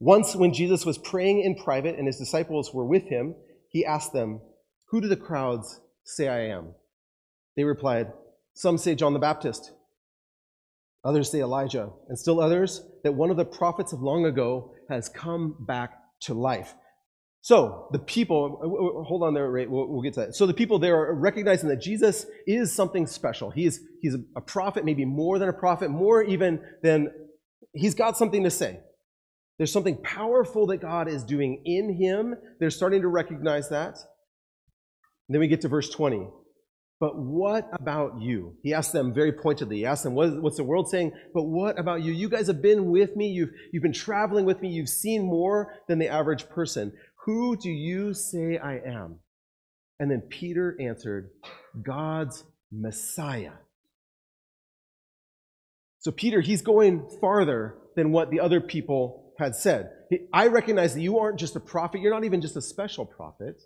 Once, 0.00 0.34
when 0.34 0.52
Jesus 0.54 0.86
was 0.86 0.98
praying 0.98 1.42
in 1.42 1.54
private 1.54 1.96
and 1.96 2.06
his 2.06 2.18
disciples 2.18 2.72
were 2.72 2.86
with 2.86 3.04
him, 3.04 3.34
he 3.68 3.84
asked 3.84 4.12
them, 4.12 4.40
Who 4.86 5.00
do 5.00 5.08
the 5.08 5.16
crowds 5.16 5.80
say 6.04 6.26
I 6.26 6.46
am? 6.46 6.74
They 7.56 7.64
replied, 7.64 8.12
Some 8.54 8.78
say 8.78 8.94
John 8.94 9.12
the 9.12 9.18
Baptist, 9.18 9.72
others 11.04 11.30
say 11.30 11.40
Elijah, 11.40 11.90
and 12.08 12.18
still 12.18 12.40
others 12.40 12.82
that 13.04 13.14
one 13.14 13.30
of 13.30 13.36
the 13.36 13.44
prophets 13.44 13.92
of 13.92 14.02
long 14.02 14.24
ago 14.24 14.72
has 14.88 15.08
come 15.08 15.54
back 15.60 15.98
to 16.20 16.34
life. 16.34 16.74
So 17.42 17.88
the 17.92 17.98
people, 17.98 19.04
hold 19.06 19.22
on 19.22 19.32
there, 19.32 19.50
we'll, 19.50 19.88
we'll 19.88 20.02
get 20.02 20.14
to 20.14 20.20
that. 20.20 20.34
So 20.34 20.46
the 20.46 20.54
people 20.54 20.78
there 20.78 20.96
are 20.96 21.14
recognizing 21.14 21.70
that 21.70 21.80
Jesus 21.80 22.26
is 22.46 22.72
something 22.72 23.06
special. 23.06 23.50
He 23.50 23.64
is, 23.64 23.80
he's 24.02 24.14
a 24.36 24.40
prophet, 24.40 24.84
maybe 24.84 25.06
more 25.06 25.38
than 25.38 25.48
a 25.48 25.52
prophet, 25.52 25.90
more 25.90 26.22
even 26.22 26.60
than, 26.82 27.10
he's 27.72 27.94
got 27.94 28.18
something 28.18 28.44
to 28.44 28.50
say. 28.50 28.80
There's 29.56 29.72
something 29.72 29.96
powerful 30.02 30.66
that 30.66 30.78
God 30.78 31.08
is 31.08 31.24
doing 31.24 31.62
in 31.64 31.94
him. 31.94 32.34
They're 32.58 32.70
starting 32.70 33.02
to 33.02 33.08
recognize 33.08 33.70
that. 33.70 33.94
And 35.28 35.34
then 35.34 35.40
we 35.40 35.48
get 35.48 35.62
to 35.62 35.68
verse 35.68 35.88
20. 35.90 36.28
But 37.00 37.16
what 37.16 37.66
about 37.72 38.20
you? 38.20 38.56
He 38.62 38.74
asked 38.74 38.92
them 38.92 39.14
very 39.14 39.32
pointedly. 39.32 39.78
He 39.78 39.86
asked 39.86 40.04
them, 40.04 40.14
what, 40.14 40.42
What's 40.42 40.58
the 40.58 40.64
world 40.64 40.90
saying? 40.90 41.12
But 41.32 41.44
what 41.44 41.78
about 41.78 42.02
you? 42.02 42.12
You 42.12 42.28
guys 42.28 42.46
have 42.46 42.60
been 42.60 42.90
with 42.90 43.16
me. 43.16 43.28
You've, 43.28 43.50
you've 43.72 43.82
been 43.82 43.92
traveling 43.92 44.44
with 44.44 44.60
me. 44.60 44.68
You've 44.68 44.90
seen 44.90 45.22
more 45.22 45.74
than 45.88 45.98
the 45.98 46.08
average 46.08 46.48
person. 46.50 46.92
Who 47.24 47.56
do 47.56 47.70
you 47.70 48.14
say 48.14 48.58
I 48.58 48.76
am? 48.78 49.20
And 49.98 50.10
then 50.10 50.22
Peter 50.22 50.76
answered, 50.80 51.30
God's 51.82 52.44
Messiah. 52.72 53.52
So, 55.98 56.10
Peter, 56.10 56.40
he's 56.40 56.62
going 56.62 57.06
farther 57.20 57.76
than 57.94 58.10
what 58.10 58.30
the 58.30 58.40
other 58.40 58.60
people 58.60 59.34
had 59.38 59.54
said. 59.54 59.90
I 60.32 60.46
recognize 60.46 60.94
that 60.94 61.02
you 61.02 61.18
aren't 61.18 61.38
just 61.38 61.56
a 61.56 61.60
prophet, 61.60 62.00
you're 62.00 62.12
not 62.12 62.24
even 62.24 62.40
just 62.40 62.56
a 62.56 62.62
special 62.62 63.04
prophet. 63.04 63.60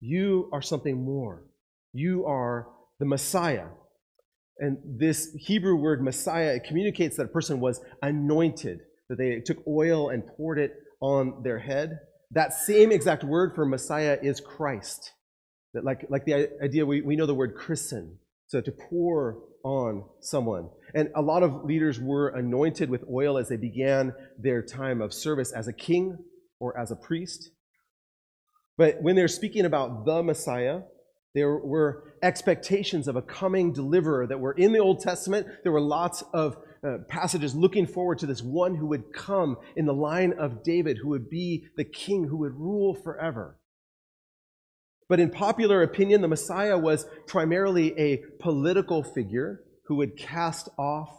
You 0.00 0.48
are 0.52 0.62
something 0.62 1.04
more. 1.04 1.44
You 1.92 2.24
are 2.26 2.68
the 2.98 3.06
Messiah. 3.06 3.66
And 4.58 4.78
this 4.98 5.34
Hebrew 5.38 5.76
word 5.76 6.02
Messiah, 6.02 6.54
it 6.54 6.64
communicates 6.64 7.16
that 7.16 7.24
a 7.24 7.28
person 7.28 7.60
was 7.60 7.80
anointed, 8.02 8.80
that 9.08 9.18
they 9.18 9.40
took 9.40 9.58
oil 9.66 10.08
and 10.10 10.26
poured 10.26 10.58
it 10.58 10.72
on 11.00 11.42
their 11.42 11.58
head. 11.58 11.98
That 12.30 12.52
same 12.52 12.92
exact 12.92 13.24
word 13.24 13.54
for 13.54 13.64
Messiah 13.64 14.18
is 14.22 14.40
Christ. 14.40 15.12
That 15.74 15.84
like, 15.84 16.06
like 16.08 16.24
the 16.24 16.50
idea, 16.62 16.86
we, 16.86 17.00
we 17.00 17.16
know 17.16 17.26
the 17.26 17.34
word 17.34 17.54
christen, 17.54 18.18
so 18.46 18.60
to 18.60 18.72
pour 18.72 19.38
on 19.64 20.04
someone. 20.20 20.68
And 20.94 21.10
a 21.16 21.22
lot 21.22 21.42
of 21.42 21.64
leaders 21.64 21.98
were 21.98 22.28
anointed 22.28 22.90
with 22.90 23.04
oil 23.10 23.38
as 23.38 23.48
they 23.48 23.56
began 23.56 24.14
their 24.38 24.62
time 24.62 25.00
of 25.00 25.12
service 25.12 25.52
as 25.52 25.66
a 25.66 25.72
king 25.72 26.18
or 26.60 26.78
as 26.78 26.90
a 26.90 26.96
priest. 26.96 27.50
But 28.76 29.02
when 29.02 29.16
they're 29.16 29.28
speaking 29.28 29.64
about 29.64 30.04
the 30.04 30.22
Messiah, 30.22 30.82
there 31.34 31.56
were 31.56 32.14
expectations 32.22 33.08
of 33.08 33.16
a 33.16 33.22
coming 33.22 33.72
deliverer 33.72 34.26
that 34.26 34.38
were 34.38 34.52
in 34.52 34.72
the 34.72 34.78
Old 34.78 35.00
Testament. 35.00 35.46
There 35.62 35.72
were 35.72 35.80
lots 35.80 36.22
of 36.32 36.56
uh, 36.84 36.98
passages 37.08 37.54
looking 37.54 37.86
forward 37.86 38.18
to 38.18 38.26
this 38.26 38.42
one 38.42 38.74
who 38.74 38.86
would 38.86 39.12
come 39.12 39.56
in 39.76 39.86
the 39.86 39.94
line 39.94 40.34
of 40.34 40.62
David, 40.62 40.98
who 40.98 41.08
would 41.08 41.30
be 41.30 41.64
the 41.76 41.84
king 41.84 42.24
who 42.24 42.38
would 42.38 42.54
rule 42.54 42.94
forever. 42.94 43.58
But 45.08 45.20
in 45.20 45.30
popular 45.30 45.82
opinion, 45.82 46.22
the 46.22 46.28
Messiah 46.28 46.78
was 46.78 47.06
primarily 47.26 47.98
a 47.98 48.22
political 48.40 49.02
figure 49.02 49.60
who 49.86 49.96
would 49.96 50.16
cast 50.16 50.68
off 50.78 51.10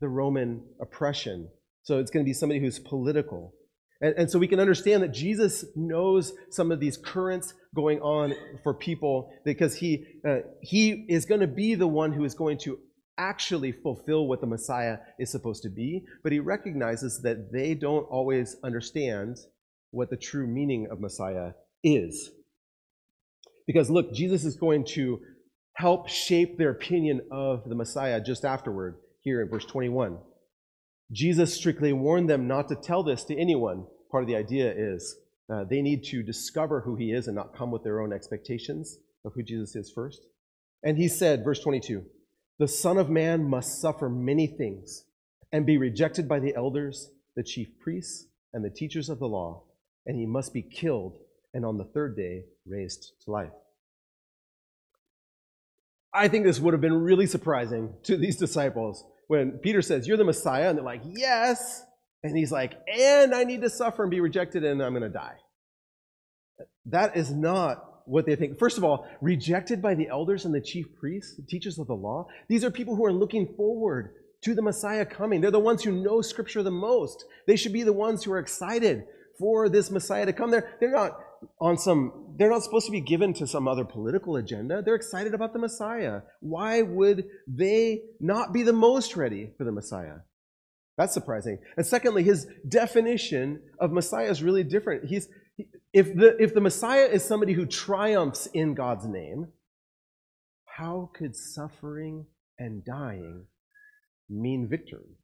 the 0.00 0.08
Roman 0.08 0.64
oppression. 0.80 1.48
So 1.82 1.98
it's 1.98 2.10
going 2.10 2.24
to 2.24 2.28
be 2.28 2.34
somebody 2.34 2.60
who's 2.60 2.78
political. 2.78 3.54
And, 4.00 4.14
and, 4.18 4.30
so 4.30 4.38
we 4.38 4.48
can 4.48 4.60
understand 4.60 5.02
that 5.02 5.14
Jesus 5.14 5.64
knows 5.74 6.34
some 6.50 6.70
of 6.70 6.80
these 6.80 6.98
currents 6.98 7.54
going 7.74 8.00
on 8.00 8.34
for 8.62 8.74
people 8.74 9.32
because 9.44 9.76
he, 9.76 10.04
uh, 10.26 10.40
he 10.60 11.06
is 11.08 11.24
going 11.24 11.40
to 11.40 11.46
be 11.46 11.74
the 11.74 11.86
one 11.86 12.12
who 12.12 12.24
is 12.24 12.34
going 12.34 12.58
to 12.58 12.78
actually 13.18 13.72
fulfill 13.72 14.26
what 14.26 14.40
the 14.40 14.46
Messiah 14.46 14.98
is 15.18 15.30
supposed 15.30 15.62
to 15.62 15.70
be, 15.70 16.04
but 16.22 16.32
he 16.32 16.40
recognizes 16.40 17.20
that 17.22 17.52
they 17.52 17.74
don't 17.74 18.04
always 18.04 18.56
understand 18.62 19.36
what 19.90 20.10
the 20.10 20.16
true 20.16 20.46
meaning 20.46 20.88
of 20.90 21.00
Messiah 21.00 21.52
is. 21.82 22.30
Because 23.66 23.90
look, 23.90 24.12
Jesus 24.12 24.44
is 24.44 24.56
going 24.56 24.84
to 24.94 25.20
help 25.74 26.08
shape 26.08 26.56
their 26.56 26.70
opinion 26.70 27.20
of 27.30 27.68
the 27.68 27.74
Messiah 27.74 28.20
just 28.20 28.44
afterward, 28.44 28.96
here 29.20 29.42
in 29.42 29.48
verse 29.48 29.64
21. 29.64 30.18
Jesus 31.12 31.54
strictly 31.54 31.92
warned 31.92 32.28
them 32.28 32.48
not 32.48 32.68
to 32.68 32.76
tell 32.76 33.02
this 33.02 33.24
to 33.24 33.36
anyone. 33.36 33.86
Part 34.10 34.24
of 34.24 34.28
the 34.28 34.36
idea 34.36 34.72
is 34.72 35.16
uh, 35.52 35.64
they 35.64 35.82
need 35.82 36.04
to 36.04 36.22
discover 36.22 36.80
who 36.80 36.96
he 36.96 37.12
is 37.12 37.26
and 37.26 37.36
not 37.36 37.56
come 37.56 37.70
with 37.70 37.84
their 37.84 38.00
own 38.00 38.12
expectations 38.12 38.98
of 39.24 39.32
who 39.34 39.42
Jesus 39.42 39.76
is 39.76 39.92
first. 39.94 40.26
And 40.82 40.96
he 40.96 41.08
said, 41.08 41.44
verse 41.44 41.60
22, 41.60 42.04
the 42.58 42.68
Son 42.68 42.98
of 42.98 43.10
Man 43.10 43.48
must 43.48 43.80
suffer 43.80 44.08
many 44.08 44.46
things 44.46 45.04
and 45.52 45.66
be 45.66 45.78
rejected 45.78 46.28
by 46.28 46.38
the 46.38 46.54
elders, 46.54 47.10
the 47.34 47.42
chief 47.42 47.68
priests, 47.78 48.26
and 48.52 48.64
the 48.64 48.70
teachers 48.70 49.08
of 49.08 49.18
the 49.18 49.28
law, 49.28 49.62
and 50.06 50.16
he 50.16 50.26
must 50.26 50.54
be 50.54 50.62
killed 50.62 51.18
and 51.52 51.64
on 51.64 51.76
the 51.76 51.84
third 51.84 52.16
day 52.16 52.44
raised 52.66 53.12
to 53.24 53.30
life. 53.30 53.52
I 56.12 56.28
think 56.28 56.44
this 56.44 56.58
would 56.60 56.72
have 56.72 56.80
been 56.80 57.02
really 57.02 57.26
surprising 57.26 57.92
to 58.04 58.16
these 58.16 58.36
disciples 58.36 59.04
when 59.28 59.52
Peter 59.52 59.82
says, 59.82 60.08
You're 60.08 60.16
the 60.16 60.24
Messiah, 60.24 60.70
and 60.70 60.78
they're 60.78 60.84
like, 60.84 61.02
Yes. 61.04 61.84
And 62.22 62.36
he's 62.36 62.50
like, 62.50 62.72
And 62.88 63.34
I 63.34 63.44
need 63.44 63.60
to 63.62 63.70
suffer 63.70 64.02
and 64.02 64.10
be 64.10 64.20
rejected, 64.20 64.64
and 64.64 64.82
I'm 64.82 64.92
going 64.92 65.02
to 65.02 65.08
die. 65.10 65.36
That 66.86 67.16
is 67.16 67.30
not 67.30 67.84
what 68.06 68.26
they 68.26 68.36
think. 68.36 68.58
First 68.58 68.78
of 68.78 68.84
all, 68.84 69.06
rejected 69.20 69.82
by 69.82 69.94
the 69.94 70.08
elders 70.08 70.44
and 70.44 70.54
the 70.54 70.60
chief 70.60 70.86
priests, 70.98 71.36
the 71.36 71.42
teachers 71.42 71.78
of 71.78 71.86
the 71.86 71.94
law. 71.94 72.28
These 72.48 72.64
are 72.64 72.70
people 72.70 72.96
who 72.96 73.04
are 73.04 73.12
looking 73.12 73.54
forward 73.56 74.14
to 74.42 74.54
the 74.54 74.62
Messiah 74.62 75.04
coming. 75.04 75.40
They're 75.40 75.50
the 75.50 75.58
ones 75.58 75.82
who 75.82 75.92
know 75.92 76.20
Scripture 76.22 76.62
the 76.62 76.70
most. 76.70 77.24
They 77.46 77.56
should 77.56 77.72
be 77.72 77.82
the 77.82 77.92
ones 77.92 78.24
who 78.24 78.32
are 78.32 78.38
excited 78.38 79.04
for 79.38 79.68
this 79.68 79.90
Messiah 79.90 80.26
to 80.26 80.32
come. 80.32 80.50
They're, 80.50 80.76
they're 80.80 80.92
not 80.92 81.18
on 81.60 81.76
some, 81.76 82.34
they're 82.38 82.50
not 82.50 82.62
supposed 82.62 82.86
to 82.86 82.92
be 82.92 83.00
given 83.00 83.34
to 83.34 83.46
some 83.46 83.68
other 83.68 83.84
political 83.84 84.36
agenda. 84.36 84.82
They're 84.82 84.94
excited 84.94 85.34
about 85.34 85.52
the 85.52 85.58
Messiah. 85.58 86.20
Why 86.40 86.82
would 86.82 87.26
they 87.46 88.02
not 88.20 88.52
be 88.52 88.62
the 88.62 88.72
most 88.72 89.16
ready 89.16 89.50
for 89.58 89.64
the 89.64 89.72
Messiah? 89.72 90.18
That's 90.96 91.12
surprising. 91.12 91.58
And 91.76 91.86
secondly, 91.86 92.22
his 92.22 92.46
definition 92.66 93.60
of 93.78 93.92
Messiah 93.92 94.30
is 94.30 94.42
really 94.42 94.64
different. 94.64 95.04
He's, 95.04 95.28
if 95.96 96.14
the, 96.14 96.36
if 96.38 96.52
the 96.52 96.60
Messiah 96.60 97.06
is 97.06 97.24
somebody 97.24 97.54
who 97.54 97.64
triumphs 97.64 98.44
in 98.52 98.74
God's 98.74 99.06
name, 99.06 99.48
how 100.66 101.10
could 101.14 101.34
suffering 101.34 102.26
and 102.58 102.84
dying 102.84 103.46
mean 104.28 104.68
victory? 104.68 105.16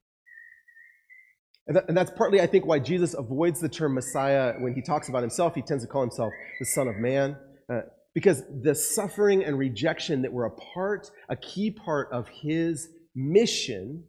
And, 1.67 1.76
that, 1.76 1.85
and, 1.88 1.97
that's 1.97 2.11
partly, 2.12 2.41
I 2.41 2.47
think, 2.47 2.64
why 2.64 2.79
Jesus 2.79 3.12
avoids 3.12 3.61
the 3.61 3.69
term 3.69 3.93
Messiah 3.93 4.55
when 4.61 4.75
he 4.75 4.81
talks 4.81 5.11
about 5.11 5.21
himself. 5.21 5.55
He 5.55 5.61
tends 5.61 5.85
to 5.85 5.91
call 5.91 6.00
himself 6.00 6.33
the 6.59 6.64
Son 6.64 6.88
of 6.88 6.97
Man. 6.97 7.37
Uh, 7.71 7.83
because 8.14 8.43
the 8.62 8.75
suffering 8.75 9.45
and 9.45 9.59
rejection 9.59 10.23
that 10.23 10.33
were 10.33 10.47
a 10.47 10.50
part, 10.50 11.11
a 11.29 11.37
key 11.37 11.71
part 11.71 12.09
of 12.12 12.29
his 12.29 12.88
mission, 13.14 14.05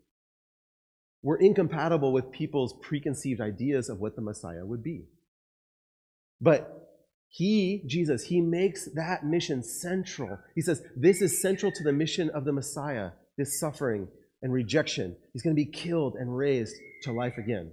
were 1.21 1.37
incompatible 1.37 2.13
with 2.13 2.31
people's 2.31 2.73
preconceived 2.81 3.41
ideas 3.41 3.89
of 3.89 3.99
what 3.99 4.15
the 4.15 4.21
Messiah 4.21 4.65
would 4.65 4.81
be. 4.81 5.03
But 6.43 6.89
he, 7.29 7.83
Jesus, 7.87 8.25
he 8.25 8.41
makes 8.41 8.85
that 8.95 9.25
mission 9.25 9.63
central. 9.63 10.37
He 10.55 10.61
says, 10.61 10.83
This 10.95 11.21
is 11.21 11.41
central 11.41 11.71
to 11.71 11.83
the 11.83 11.93
mission 11.93 12.29
of 12.31 12.43
the 12.43 12.51
Messiah, 12.51 13.11
this 13.37 13.59
suffering 13.59 14.09
and 14.41 14.51
rejection. 14.51 15.15
He's 15.31 15.41
going 15.41 15.55
to 15.55 15.63
be 15.63 15.71
killed 15.71 16.15
and 16.15 16.35
raised 16.35 16.75
to 17.03 17.13
life 17.13 17.37
again. 17.37 17.71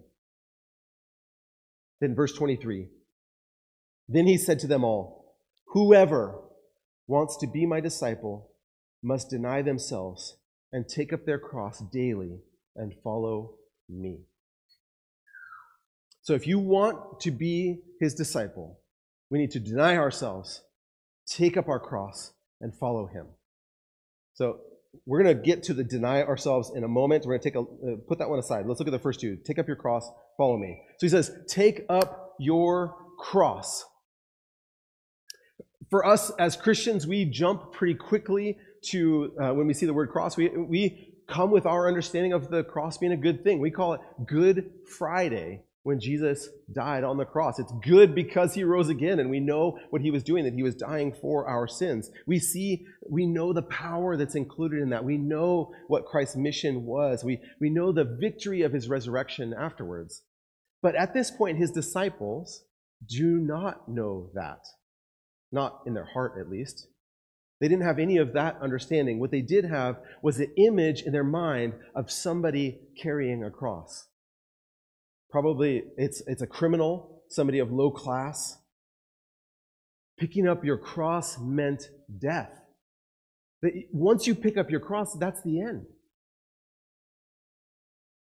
Then, 2.00 2.14
verse 2.14 2.32
23 2.32 2.86
Then 4.08 4.26
he 4.28 4.38
said 4.38 4.60
to 4.60 4.68
them 4.68 4.84
all, 4.84 5.34
Whoever 5.66 6.40
wants 7.08 7.36
to 7.38 7.48
be 7.48 7.66
my 7.66 7.80
disciple 7.80 8.52
must 9.02 9.30
deny 9.30 9.62
themselves 9.62 10.36
and 10.72 10.88
take 10.88 11.12
up 11.12 11.26
their 11.26 11.40
cross 11.40 11.82
daily 11.92 12.38
and 12.76 12.94
follow 13.02 13.54
me. 13.88 14.20
So 16.22 16.34
if 16.34 16.46
you 16.46 16.58
want 16.58 17.20
to 17.20 17.30
be 17.30 17.80
his 17.98 18.14
disciple, 18.14 18.78
we 19.30 19.38
need 19.38 19.52
to 19.52 19.60
deny 19.60 19.96
ourselves, 19.96 20.62
take 21.26 21.56
up 21.56 21.68
our 21.68 21.80
cross, 21.80 22.32
and 22.60 22.74
follow 22.74 23.06
him. 23.06 23.26
So 24.34 24.60
we're 25.06 25.22
going 25.22 25.36
to 25.36 25.42
get 25.42 25.62
to 25.64 25.74
the 25.74 25.84
deny 25.84 26.22
ourselves 26.22 26.72
in 26.74 26.84
a 26.84 26.88
moment. 26.88 27.24
We're 27.24 27.38
going 27.38 27.40
to 27.40 27.50
take 27.50 27.56
a 27.56 27.60
uh, 27.60 27.96
put 28.08 28.18
that 28.18 28.28
one 28.28 28.38
aside. 28.38 28.66
Let's 28.66 28.80
look 28.80 28.88
at 28.88 28.92
the 28.92 28.98
first 28.98 29.20
two. 29.20 29.36
Take 29.44 29.58
up 29.58 29.66
your 29.66 29.76
cross, 29.76 30.10
follow 30.36 30.58
me. 30.58 30.82
So 30.98 31.06
he 31.06 31.08
says, 31.08 31.30
"Take 31.48 31.84
up 31.88 32.34
your 32.38 32.96
cross." 33.18 33.84
For 35.90 36.06
us 36.06 36.30
as 36.38 36.56
Christians, 36.56 37.06
we 37.06 37.24
jump 37.24 37.72
pretty 37.72 37.94
quickly 37.94 38.58
to 38.86 39.32
uh, 39.40 39.54
when 39.54 39.66
we 39.66 39.74
see 39.74 39.86
the 39.86 39.94
word 39.94 40.10
cross. 40.10 40.36
We 40.36 40.48
we 40.48 41.14
come 41.28 41.50
with 41.50 41.66
our 41.66 41.86
understanding 41.86 42.32
of 42.32 42.50
the 42.50 42.64
cross 42.64 42.98
being 42.98 43.12
a 43.12 43.16
good 43.16 43.44
thing. 43.44 43.60
We 43.60 43.70
call 43.70 43.94
it 43.94 44.00
Good 44.26 44.70
Friday 44.98 45.62
when 45.90 45.98
Jesus 45.98 46.48
died 46.72 47.02
on 47.02 47.16
the 47.16 47.24
cross. 47.24 47.58
It's 47.58 47.72
good 47.82 48.14
because 48.14 48.54
he 48.54 48.62
rose 48.62 48.88
again, 48.88 49.18
and 49.18 49.28
we 49.28 49.40
know 49.40 49.76
what 49.90 50.02
he 50.02 50.12
was 50.12 50.22
doing, 50.22 50.44
that 50.44 50.54
he 50.54 50.62
was 50.62 50.76
dying 50.76 51.12
for 51.12 51.48
our 51.48 51.66
sins. 51.66 52.12
We 52.28 52.38
see, 52.38 52.86
we 53.10 53.26
know 53.26 53.52
the 53.52 53.62
power 53.62 54.16
that's 54.16 54.36
included 54.36 54.82
in 54.82 54.90
that. 54.90 55.04
We 55.04 55.18
know 55.18 55.72
what 55.88 56.06
Christ's 56.06 56.36
mission 56.36 56.86
was. 56.86 57.24
We, 57.24 57.40
we 57.60 57.70
know 57.70 57.90
the 57.90 58.04
victory 58.04 58.62
of 58.62 58.72
his 58.72 58.88
resurrection 58.88 59.52
afterwards. 59.52 60.22
But 60.80 60.94
at 60.94 61.12
this 61.12 61.32
point, 61.32 61.58
his 61.58 61.72
disciples 61.72 62.62
do 63.08 63.38
not 63.38 63.88
know 63.88 64.30
that. 64.34 64.60
Not 65.50 65.80
in 65.86 65.94
their 65.94 66.04
heart, 66.14 66.34
at 66.38 66.48
least. 66.48 66.86
They 67.60 67.66
didn't 67.66 67.84
have 67.84 67.98
any 67.98 68.18
of 68.18 68.32
that 68.34 68.58
understanding. 68.62 69.18
What 69.18 69.32
they 69.32 69.42
did 69.42 69.64
have 69.64 69.96
was 70.22 70.36
the 70.36 70.54
image 70.56 71.02
in 71.02 71.12
their 71.12 71.24
mind 71.24 71.72
of 71.96 72.12
somebody 72.12 72.78
carrying 73.02 73.42
a 73.42 73.50
cross. 73.50 74.06
Probably 75.30 75.84
it's, 75.96 76.22
it's 76.26 76.42
a 76.42 76.46
criminal, 76.46 77.22
somebody 77.28 77.58
of 77.58 77.70
low 77.70 77.90
class. 77.90 78.58
Picking 80.18 80.46
up 80.46 80.64
your 80.64 80.76
cross 80.76 81.38
meant 81.38 81.88
death. 82.18 82.50
Once 83.92 84.26
you 84.26 84.34
pick 84.34 84.56
up 84.56 84.70
your 84.70 84.80
cross, 84.80 85.16
that's 85.18 85.42
the 85.42 85.60
end. 85.60 85.86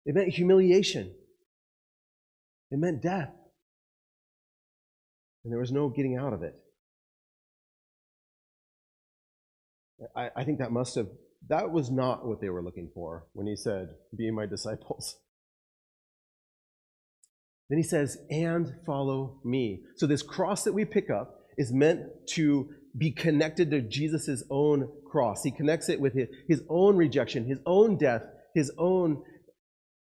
It 0.04 0.14
meant 0.14 0.28
humiliation. 0.28 1.14
It 2.70 2.78
meant 2.78 3.02
death. 3.02 3.30
And 5.44 5.52
there 5.52 5.60
was 5.60 5.72
no 5.72 5.88
getting 5.88 6.16
out 6.16 6.32
of 6.32 6.42
it. 6.42 6.54
I, 10.16 10.30
I 10.36 10.44
think 10.44 10.58
that 10.58 10.72
must 10.72 10.94
have, 10.96 11.08
that 11.48 11.70
was 11.70 11.90
not 11.90 12.26
what 12.26 12.40
they 12.40 12.48
were 12.48 12.62
looking 12.62 12.90
for 12.94 13.26
when 13.32 13.46
he 13.46 13.56
said, 13.56 13.88
Be 14.16 14.30
my 14.30 14.46
disciples. 14.46 15.16
Then 17.68 17.78
he 17.78 17.84
says, 17.84 18.18
and 18.30 18.74
follow 18.84 19.40
me. 19.44 19.82
So 19.96 20.06
this 20.06 20.22
cross 20.22 20.64
that 20.64 20.72
we 20.72 20.84
pick 20.84 21.10
up 21.10 21.40
is 21.56 21.72
meant 21.72 22.02
to 22.30 22.68
be 22.96 23.10
connected 23.10 23.70
to 23.70 23.80
Jesus' 23.80 24.42
own 24.50 24.88
cross. 25.10 25.42
He 25.42 25.50
connects 25.50 25.88
it 25.88 26.00
with 26.00 26.14
his, 26.48 26.62
own 26.68 26.96
rejection, 26.96 27.46
his 27.46 27.60
own 27.64 27.96
death, 27.96 28.22
his 28.54 28.70
own 28.78 29.22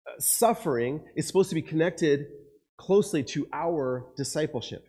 uh, 0.06 0.10
suffering 0.18 1.02
is 1.16 1.26
supposed 1.26 1.48
to 1.48 1.54
be 1.54 1.62
connected 1.62 2.26
closely 2.78 3.22
to 3.22 3.46
our 3.52 4.12
discipleship. 4.16 4.84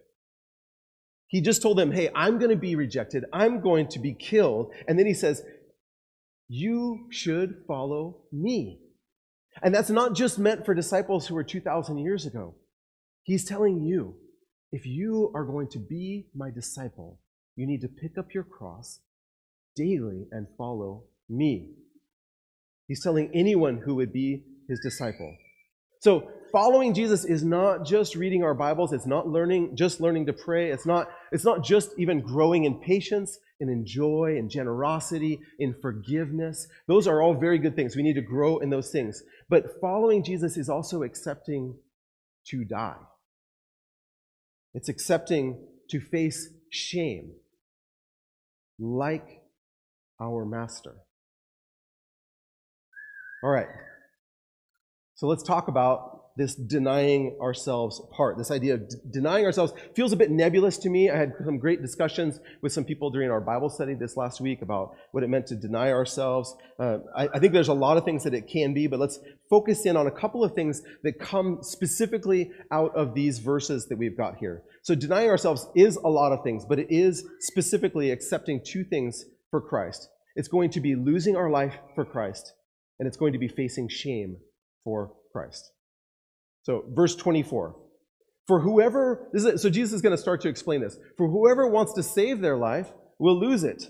He 1.27 1.41
just 1.41 1.61
told 1.61 1.77
them, 1.77 1.91
hey, 1.91 2.09
I'm 2.15 2.39
going 2.39 2.51
to 2.51 2.57
be 2.57 2.75
rejected. 2.75 3.25
I'm 3.33 3.61
going 3.61 3.87
to 3.89 3.99
be 3.99 4.13
killed. 4.13 4.73
And 4.87 4.97
then 4.97 5.05
he 5.05 5.13
says, 5.13 5.43
you 6.47 7.07
should 7.11 7.63
follow 7.67 8.23
me. 8.31 8.79
And 9.61 9.73
that's 9.73 9.89
not 9.89 10.15
just 10.15 10.39
meant 10.39 10.65
for 10.65 10.73
disciples 10.73 11.27
who 11.27 11.35
were 11.35 11.43
2,000 11.43 11.97
years 11.97 12.25
ago. 12.25 12.55
He's 13.23 13.45
telling 13.45 13.83
you, 13.83 14.15
if 14.71 14.85
you 14.85 15.31
are 15.35 15.45
going 15.45 15.67
to 15.69 15.79
be 15.79 16.27
my 16.35 16.49
disciple, 16.51 17.19
you 17.55 17.65
need 17.65 17.81
to 17.81 17.87
pick 17.87 18.17
up 18.17 18.33
your 18.33 18.43
cross 18.43 18.99
daily 19.75 20.27
and 20.31 20.47
follow 20.57 21.03
me. 21.29 21.69
He's 22.87 23.03
telling 23.03 23.31
anyone 23.33 23.81
who 23.83 23.95
would 23.95 24.13
be 24.13 24.43
his 24.69 24.79
disciple. 24.81 25.35
So, 26.01 26.29
following 26.51 26.93
Jesus 26.93 27.25
is 27.25 27.43
not 27.43 27.85
just 27.85 28.15
reading 28.15 28.43
our 28.43 28.53
Bibles, 28.53 28.93
it's 28.93 29.05
not 29.05 29.27
learning 29.27 29.75
just 29.75 29.99
learning 29.99 30.27
to 30.27 30.33
pray, 30.33 30.71
it's 30.71 30.85
not 30.85 31.09
it's 31.31 31.43
not 31.43 31.63
just 31.63 31.91
even 31.97 32.21
growing 32.21 32.65
in 32.65 32.79
patience 32.79 33.37
and 33.59 33.69
in 33.69 33.85
joy 33.85 34.35
and 34.37 34.49
generosity, 34.49 35.39
in 35.59 35.73
forgiveness. 35.81 36.67
Those 36.87 37.07
are 37.07 37.21
all 37.21 37.33
very 37.33 37.57
good 37.57 37.75
things. 37.75 37.95
We 37.95 38.03
need 38.03 38.15
to 38.15 38.21
grow 38.21 38.59
in 38.59 38.69
those 38.69 38.91
things. 38.91 39.23
But 39.49 39.79
following 39.81 40.23
Jesus 40.23 40.57
is 40.57 40.69
also 40.69 41.03
accepting 41.03 41.75
to 42.47 42.63
die. 42.65 42.97
It's 44.73 44.89
accepting 44.89 45.65
to 45.89 45.99
face 45.99 46.49
shame 46.69 47.31
like 48.79 49.41
our 50.21 50.45
master. 50.45 50.95
All 53.43 53.49
right. 53.49 53.67
So 55.15 55.27
let's 55.27 55.43
talk 55.43 55.67
about 55.67 56.16
this 56.37 56.53
denying 56.53 57.35
ourselves 57.41 57.99
part. 58.15 58.37
This 58.37 58.51
idea 58.51 58.75
of 58.75 58.87
d- 58.87 58.95
denying 59.11 59.43
ourselves 59.45 59.73
feels 59.95 60.13
a 60.13 60.15
bit 60.15 60.29
nebulous 60.29 60.77
to 60.77 60.89
me. 60.89 61.09
I 61.09 61.17
had 61.17 61.33
some 61.43 61.57
great 61.57 61.81
discussions 61.81 62.39
with 62.61 62.71
some 62.71 62.85
people 62.85 63.09
during 63.09 63.31
our 63.31 63.41
Bible 63.41 63.69
study 63.69 63.95
this 63.95 64.15
last 64.15 64.39
week 64.39 64.61
about 64.61 64.95
what 65.11 65.23
it 65.23 65.29
meant 65.29 65.47
to 65.47 65.55
deny 65.55 65.91
ourselves. 65.91 66.55
Uh, 66.79 66.99
I, 67.15 67.27
I 67.33 67.39
think 67.39 67.53
there's 67.53 67.67
a 67.67 67.73
lot 67.73 67.97
of 67.97 68.05
things 68.05 68.23
that 68.23 68.35
it 68.35 68.47
can 68.47 68.75
be, 68.75 68.85
but 68.85 68.99
let's 68.99 69.19
focus 69.49 69.85
in 69.85 69.97
on 69.97 70.05
a 70.05 70.11
couple 70.11 70.43
of 70.43 70.53
things 70.53 70.83
that 71.03 71.19
come 71.19 71.59
specifically 71.61 72.51
out 72.71 72.95
of 72.95 73.15
these 73.15 73.39
verses 73.39 73.87
that 73.87 73.97
we've 73.97 74.15
got 74.15 74.37
here. 74.37 74.61
So 74.83 74.93
denying 74.93 75.29
ourselves 75.29 75.67
is 75.75 75.95
a 75.95 76.07
lot 76.07 76.31
of 76.31 76.43
things, 76.43 76.65
but 76.65 76.77
it 76.77 76.87
is 76.91 77.25
specifically 77.39 78.11
accepting 78.11 78.61
two 78.63 78.83
things 78.83 79.25
for 79.49 79.59
Christ. 79.59 80.07
It's 80.35 80.47
going 80.47 80.69
to 80.71 80.81
be 80.81 80.93
losing 80.93 81.35
our 81.35 81.49
life 81.49 81.73
for 81.95 82.05
Christ, 82.05 82.53
and 82.99 83.07
it's 83.07 83.17
going 83.17 83.33
to 83.33 83.39
be 83.39 83.47
facing 83.47 83.89
shame 83.89 84.37
for 84.83 85.13
Christ. 85.33 85.71
So, 86.67 86.83
verse 86.89 87.15
24. 87.15 87.77
For 88.45 88.59
whoever, 88.59 89.29
is, 89.33 89.61
so 89.61 89.69
Jesus 89.69 89.93
is 89.93 90.01
going 90.01 90.15
to 90.15 90.21
start 90.21 90.41
to 90.41 90.49
explain 90.49 90.81
this. 90.81 90.97
For 91.17 91.29
whoever 91.29 91.65
wants 91.65 91.93
to 91.93 92.03
save 92.03 92.41
their 92.41 92.57
life 92.57 92.91
will 93.19 93.39
lose 93.39 93.63
it. 93.63 93.85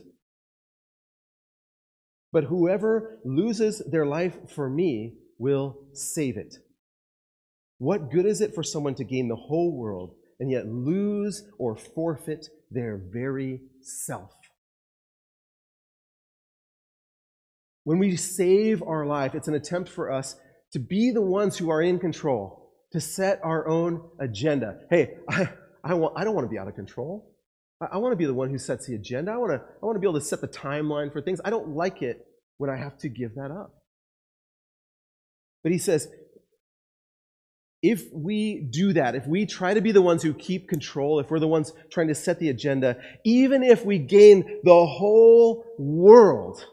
But 2.31 2.43
whoever 2.43 3.17
loses 3.25 3.81
their 3.89 4.05
life 4.05 4.37
for 4.53 4.69
me 4.69 5.15
will 5.39 5.87
save 5.93 6.37
it. 6.37 6.53
What 7.79 8.11
good 8.11 8.27
is 8.27 8.41
it 8.41 8.53
for 8.53 8.61
someone 8.61 8.93
to 8.95 9.03
gain 9.03 9.27
the 9.27 9.35
whole 9.35 9.75
world 9.75 10.13
and 10.39 10.51
yet 10.51 10.67
lose 10.67 11.45
or 11.57 11.75
forfeit 11.75 12.47
their 12.69 13.01
very 13.11 13.59
self? 13.81 14.35
When 17.85 17.97
we 17.97 18.15
save 18.17 18.83
our 18.83 19.07
life, 19.07 19.33
it's 19.33 19.47
an 19.47 19.55
attempt 19.55 19.89
for 19.89 20.11
us 20.11 20.35
to 20.73 20.79
be 20.79 21.09
the 21.11 21.21
ones 21.21 21.57
who 21.57 21.71
are 21.71 21.81
in 21.81 21.97
control, 21.97 22.66
to 22.97 23.05
set 23.05 23.39
our 23.43 23.67
own 23.67 24.01
agenda. 24.19 24.79
Hey, 24.89 25.17
I, 25.29 25.49
I, 25.83 25.93
want, 25.93 26.13
I 26.17 26.23
don't 26.23 26.33
want 26.33 26.45
to 26.45 26.49
be 26.49 26.57
out 26.57 26.67
of 26.67 26.75
control. 26.75 27.31
I, 27.79 27.87
I 27.93 27.97
want 27.97 28.11
to 28.11 28.15
be 28.15 28.25
the 28.25 28.33
one 28.33 28.49
who 28.49 28.57
sets 28.57 28.87
the 28.87 28.95
agenda. 28.95 29.31
I 29.31 29.37
want, 29.37 29.51
to, 29.51 29.61
I 29.61 29.85
want 29.85 29.95
to 29.95 29.99
be 29.99 30.07
able 30.07 30.19
to 30.19 30.25
set 30.25 30.41
the 30.41 30.47
timeline 30.47 31.13
for 31.13 31.21
things. 31.21 31.39
I 31.45 31.51
don't 31.51 31.69
like 31.69 32.01
it 32.01 32.25
when 32.57 32.69
I 32.69 32.77
have 32.77 32.97
to 32.99 33.09
give 33.09 33.35
that 33.35 33.51
up. 33.51 33.73
But 35.63 35.71
he 35.71 35.77
says, 35.77 36.07
if 37.83 38.05
we 38.11 38.67
do 38.71 38.93
that, 38.93 39.13
if 39.13 39.27
we 39.27 39.45
try 39.45 39.75
to 39.75 39.81
be 39.81 39.91
the 39.91 40.01
ones 40.01 40.23
who 40.23 40.33
keep 40.33 40.67
control, 40.67 41.19
if 41.19 41.29
we're 41.29 41.39
the 41.39 41.47
ones 41.47 41.73
trying 41.91 42.07
to 42.07 42.15
set 42.15 42.39
the 42.39 42.49
agenda, 42.49 42.97
even 43.23 43.61
if 43.61 43.85
we 43.85 43.99
gain 43.99 44.61
the 44.63 44.85
whole 44.85 45.63
world, 45.77 46.65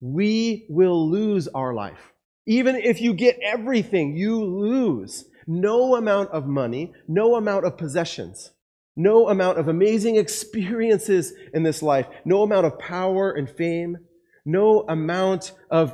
we 0.00 0.66
will 0.68 1.10
lose 1.10 1.48
our 1.48 1.72
life. 1.72 2.12
Even 2.46 2.76
if 2.76 3.00
you 3.00 3.14
get 3.14 3.38
everything, 3.42 4.16
you 4.16 4.44
lose. 4.44 5.24
No 5.52 5.96
amount 5.96 6.30
of 6.30 6.46
money, 6.46 6.92
no 7.08 7.34
amount 7.34 7.64
of 7.64 7.76
possessions, 7.76 8.52
no 8.94 9.28
amount 9.28 9.58
of 9.58 9.66
amazing 9.66 10.14
experiences 10.14 11.32
in 11.52 11.64
this 11.64 11.82
life, 11.82 12.06
no 12.24 12.44
amount 12.44 12.66
of 12.66 12.78
power 12.78 13.32
and 13.32 13.50
fame, 13.50 13.98
no 14.44 14.84
amount 14.88 15.50
of 15.68 15.92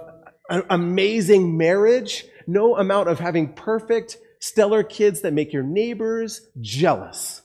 amazing 0.68 1.56
marriage, 1.56 2.26
no 2.46 2.76
amount 2.76 3.08
of 3.08 3.18
having 3.18 3.54
perfect, 3.54 4.18
stellar 4.40 4.82
kids 4.82 5.22
that 5.22 5.32
make 5.32 5.54
your 5.54 5.62
neighbors 5.62 6.42
jealous. 6.60 7.40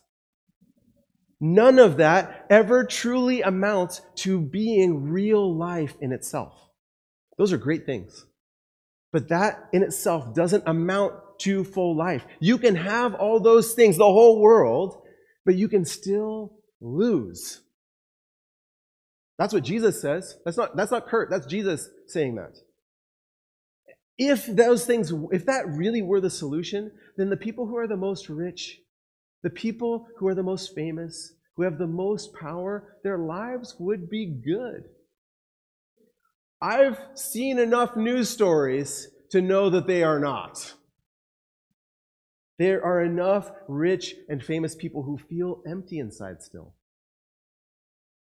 None 1.39 1.80
of 1.80 1.95
that 1.95 2.45
ever 2.50 2.84
truly 2.84 3.41
amounts 3.41 4.02
to 4.15 4.41
being 4.41 5.10
real 5.10 5.58
life 5.58 5.95
in 6.02 6.12
itself. 6.12 6.54
Those 7.38 7.54
are 7.54 7.58
great 7.58 7.86
things. 7.86 8.26
But 9.13 9.30
that 9.30 9.69
in 9.71 9.82
itself 9.82 10.36
doesn't 10.36 10.67
amount 10.67 11.13
to 11.41 11.63
full 11.63 11.95
life. 11.95 12.25
You 12.39 12.58
can 12.58 12.75
have 12.75 13.13
all 13.15 13.39
those 13.39 13.73
things, 13.73 13.97
the 13.97 14.04
whole 14.04 14.39
world, 14.39 15.01
but 15.45 15.56
you 15.56 15.67
can 15.67 15.86
still 15.86 16.54
lose. 16.80 17.62
That's 19.38 19.54
what 19.54 19.63
Jesus 19.63 20.01
says. 20.01 20.38
That's 20.45 20.58
not, 20.58 20.75
that's 20.75 20.91
not 20.91 21.08
Kurt, 21.08 21.30
that's 21.30 21.47
Jesus 21.47 21.89
saying 22.08 22.36
that. 22.36 22.58
If 24.17 24.45
those 24.45 24.86
things, 24.86 25.12
if 25.32 25.45
that 25.47 25.67
really 25.67 26.04
were 26.04 26.21
the 26.21 26.30
solution, 26.30 26.91
then 27.17 27.30
the 27.30 27.38
people 27.38 27.65
who 27.65 27.77
are 27.77 27.88
the 27.88 27.97
most 27.97 28.30
rich, 28.30 28.80
the 29.41 29.49
people 29.49 30.08
who 30.17 30.27
are 30.27 30.36
the 30.36 30.43
most 30.43 30.75
famous, 30.75 31.34
who 31.56 31.63
have 31.63 31.80
the 31.80 31.88
most 31.88 32.36
power, 32.36 32.97
their 33.04 33.17
lives 33.17 33.75
would 33.80 34.10
be 34.10 34.27
good. 34.27 34.84
I've 36.62 36.99
seen 37.15 37.58
enough 37.58 37.95
news 37.95 38.30
stories 38.30 39.08
to 39.32 39.41
know 39.41 39.71
that 39.71 39.88
they 39.88 40.04
are 40.04 40.19
not. 40.19 40.73
There 42.62 42.86
are 42.86 43.02
enough 43.02 43.52
rich 43.67 44.13
and 44.30 44.43
famous 44.43 44.76
people 44.76 45.02
who 45.02 45.17
feel 45.17 45.63
empty 45.65 45.97
inside 45.97 46.43
still, 46.43 46.76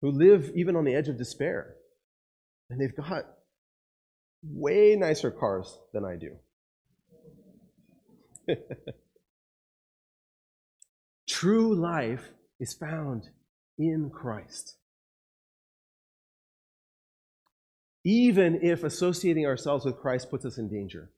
who 0.02 0.10
live 0.10 0.52
even 0.56 0.76
on 0.76 0.86
the 0.86 0.96
edge 0.96 1.08
of 1.08 1.20
despair. 1.20 1.76
And 2.68 2.82
they've 2.82 2.96
got 2.96 3.26
way 4.42 4.96
nicer 4.96 5.30
cars 5.30 5.78
than 5.94 6.04
I 6.04 6.16
do. 6.16 6.32
True 11.30 11.76
life 11.76 12.32
is 12.60 12.74
found 12.74 13.30
in 13.78 14.10
Christ. 14.10 14.78
Even 18.04 18.62
if 18.64 18.84
associating 18.84 19.46
ourselves 19.46 19.86
with 19.86 19.98
Christ 19.98 20.32
puts 20.32 20.44
us 20.44 20.58
in 20.58 20.70
danger. 20.70 21.12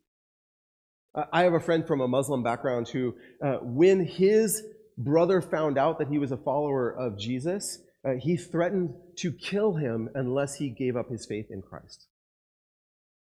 I 1.31 1.43
have 1.43 1.53
a 1.53 1.59
friend 1.59 1.87
from 1.87 2.01
a 2.01 2.07
Muslim 2.07 2.43
background 2.43 2.89
who, 2.89 3.15
uh, 3.41 3.57
when 3.61 4.05
his 4.05 4.61
brother 4.97 5.41
found 5.41 5.77
out 5.77 5.99
that 5.99 6.09
he 6.09 6.17
was 6.17 6.31
a 6.31 6.37
follower 6.37 6.89
of 6.91 7.17
Jesus, 7.17 7.79
uh, 8.05 8.13
he 8.19 8.35
threatened 8.35 8.93
to 9.17 9.31
kill 9.31 9.75
him 9.75 10.09
unless 10.13 10.55
he 10.55 10.69
gave 10.69 10.97
up 10.97 11.09
his 11.09 11.25
faith 11.25 11.47
in 11.49 11.61
Christ. 11.61 12.07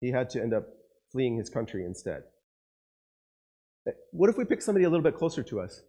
He 0.01 0.11
had 0.11 0.31
to 0.31 0.41
end 0.41 0.55
up 0.55 0.65
fleeing 1.11 1.37
his 1.37 1.51
country 1.51 1.85
instead. 1.85 2.23
Uh, 3.87 3.93
what 4.13 4.31
if 4.31 4.37
we 4.37 4.45
pick 4.45 4.63
somebody 4.63 4.85
a 4.85 4.91
little 4.91 5.03
bit 5.03 5.17
closer 5.17 5.43
to 5.43 5.61
us? 5.61 5.81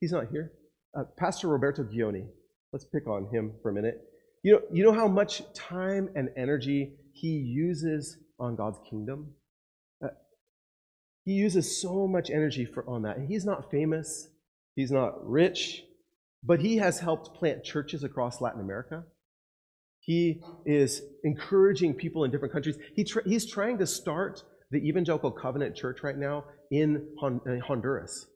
He's 0.00 0.12
not 0.12 0.28
here. 0.30 0.52
Uh, 0.98 1.04
Pastor 1.18 1.48
Roberto 1.48 1.84
Gioni. 1.84 2.26
Let's 2.72 2.84
pick 2.84 3.06
on 3.06 3.28
him 3.32 3.52
for 3.62 3.70
a 3.70 3.74
minute. 3.74 4.00
You 4.42 4.54
know, 4.54 4.60
you 4.72 4.82
know 4.82 4.92
how 4.92 5.08
much 5.08 5.42
time 5.54 6.08
and 6.16 6.28
energy 6.36 6.94
he 7.12 7.28
uses 7.28 8.18
on 8.38 8.56
God's 8.56 8.78
kingdom? 8.88 9.34
He 11.24 11.32
uses 11.32 11.80
so 11.80 12.06
much 12.06 12.30
energy 12.30 12.64
for, 12.64 12.88
on 12.88 13.02
that. 13.02 13.16
And 13.16 13.28
he's 13.28 13.44
not 13.44 13.70
famous, 13.70 14.28
he's 14.76 14.90
not 14.90 15.26
rich, 15.26 15.82
but 16.42 16.60
he 16.60 16.76
has 16.76 17.00
helped 17.00 17.34
plant 17.34 17.64
churches 17.64 18.04
across 18.04 18.40
Latin 18.40 18.60
America. 18.60 19.04
He 20.00 20.42
is 20.66 21.00
encouraging 21.22 21.94
people 21.94 22.24
in 22.24 22.30
different 22.30 22.52
countries. 22.52 22.76
He 22.94 23.06
he's 23.24 23.50
trying 23.50 23.78
to 23.78 23.86
start 23.86 24.42
the 24.70 24.86
Evangelical 24.86 25.30
Covenant 25.30 25.74
Church 25.74 26.02
right 26.02 26.16
now 26.16 26.44
in 26.70 27.08
Honduras. 27.18 28.26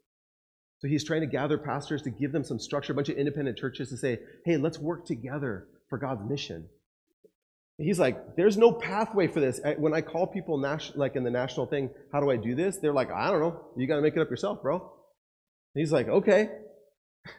So 0.78 0.88
he's 0.88 1.04
trying 1.04 1.20
to 1.22 1.26
gather 1.26 1.58
pastors 1.58 2.02
to 2.02 2.10
give 2.10 2.32
them 2.32 2.44
some 2.44 2.58
structure, 2.58 2.92
a 2.92 2.96
bunch 2.96 3.08
of 3.08 3.16
independent 3.16 3.58
churches 3.58 3.90
to 3.90 3.96
say, 3.96 4.20
hey, 4.44 4.56
let's 4.56 4.78
work 4.78 5.04
together 5.04 5.66
for 5.90 5.98
God's 5.98 6.22
mission. 6.28 6.68
He's 7.78 7.98
like, 8.00 8.34
there's 8.34 8.56
no 8.56 8.72
pathway 8.72 9.28
for 9.28 9.38
this. 9.38 9.60
Eh, 9.62 9.74
when 9.78 9.94
I 9.94 10.00
call 10.00 10.26
people 10.26 10.60
like 10.96 11.14
in 11.14 11.22
the 11.22 11.30
national 11.30 11.66
thing, 11.66 11.90
how 12.12 12.20
do 12.20 12.28
I 12.28 12.36
do 12.36 12.56
this? 12.56 12.78
They're 12.78 12.92
like, 12.92 13.10
I 13.12 13.30
don't 13.30 13.40
know. 13.40 13.66
You 13.76 13.86
got 13.86 13.96
to 13.96 14.02
make 14.02 14.16
it 14.16 14.20
up 14.20 14.30
yourself, 14.30 14.62
bro. 14.62 14.92
He's 15.74 15.92
like, 15.92 16.08
okay. 16.08 16.50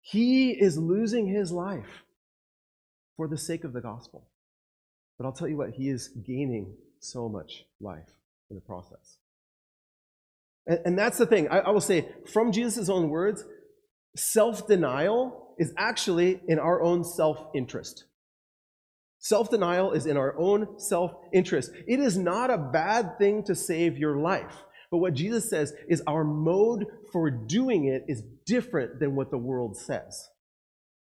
He 0.00 0.50
is 0.52 0.78
losing 0.78 1.26
his 1.26 1.50
life 1.50 2.04
for 3.16 3.26
the 3.26 3.36
sake 3.36 3.64
of 3.64 3.72
the 3.72 3.80
gospel. 3.80 4.28
But 5.18 5.26
I'll 5.26 5.32
tell 5.32 5.48
you 5.48 5.56
what, 5.56 5.70
he 5.70 5.88
is 5.88 6.08
gaining 6.08 6.76
so 7.00 7.28
much 7.28 7.64
life 7.80 8.08
in 8.48 8.54
the 8.54 8.62
process. 8.62 9.18
And, 10.68 10.78
and 10.84 10.98
that's 10.98 11.18
the 11.18 11.26
thing. 11.26 11.48
I, 11.48 11.58
I 11.58 11.70
will 11.70 11.80
say, 11.80 12.08
from 12.32 12.52
Jesus' 12.52 12.88
own 12.88 13.08
words, 13.08 13.44
self 14.14 14.68
denial 14.68 15.56
is 15.58 15.72
actually 15.76 16.40
in 16.46 16.60
our 16.60 16.80
own 16.80 17.02
self 17.02 17.44
interest. 17.54 18.04
Self 19.26 19.50
denial 19.50 19.90
is 19.90 20.06
in 20.06 20.16
our 20.16 20.38
own 20.38 20.78
self 20.78 21.12
interest. 21.32 21.72
It 21.88 21.98
is 21.98 22.16
not 22.16 22.48
a 22.48 22.56
bad 22.58 23.18
thing 23.18 23.42
to 23.46 23.56
save 23.56 23.98
your 23.98 24.18
life. 24.18 24.62
But 24.88 24.98
what 24.98 25.14
Jesus 25.14 25.50
says 25.50 25.72
is 25.88 26.00
our 26.06 26.22
mode 26.22 26.86
for 27.10 27.28
doing 27.28 27.86
it 27.86 28.04
is 28.06 28.22
different 28.46 29.00
than 29.00 29.16
what 29.16 29.32
the 29.32 29.36
world 29.38 29.76
says. 29.76 30.28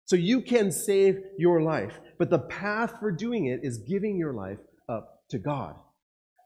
So 0.06 0.16
you 0.16 0.40
can 0.40 0.72
save 0.72 1.20
your 1.38 1.62
life, 1.62 2.00
but 2.18 2.28
the 2.28 2.40
path 2.40 2.94
for 2.98 3.12
doing 3.12 3.46
it 3.46 3.60
is 3.62 3.78
giving 3.78 4.18
your 4.18 4.32
life 4.32 4.58
up 4.88 5.22
to 5.30 5.38
God. 5.38 5.76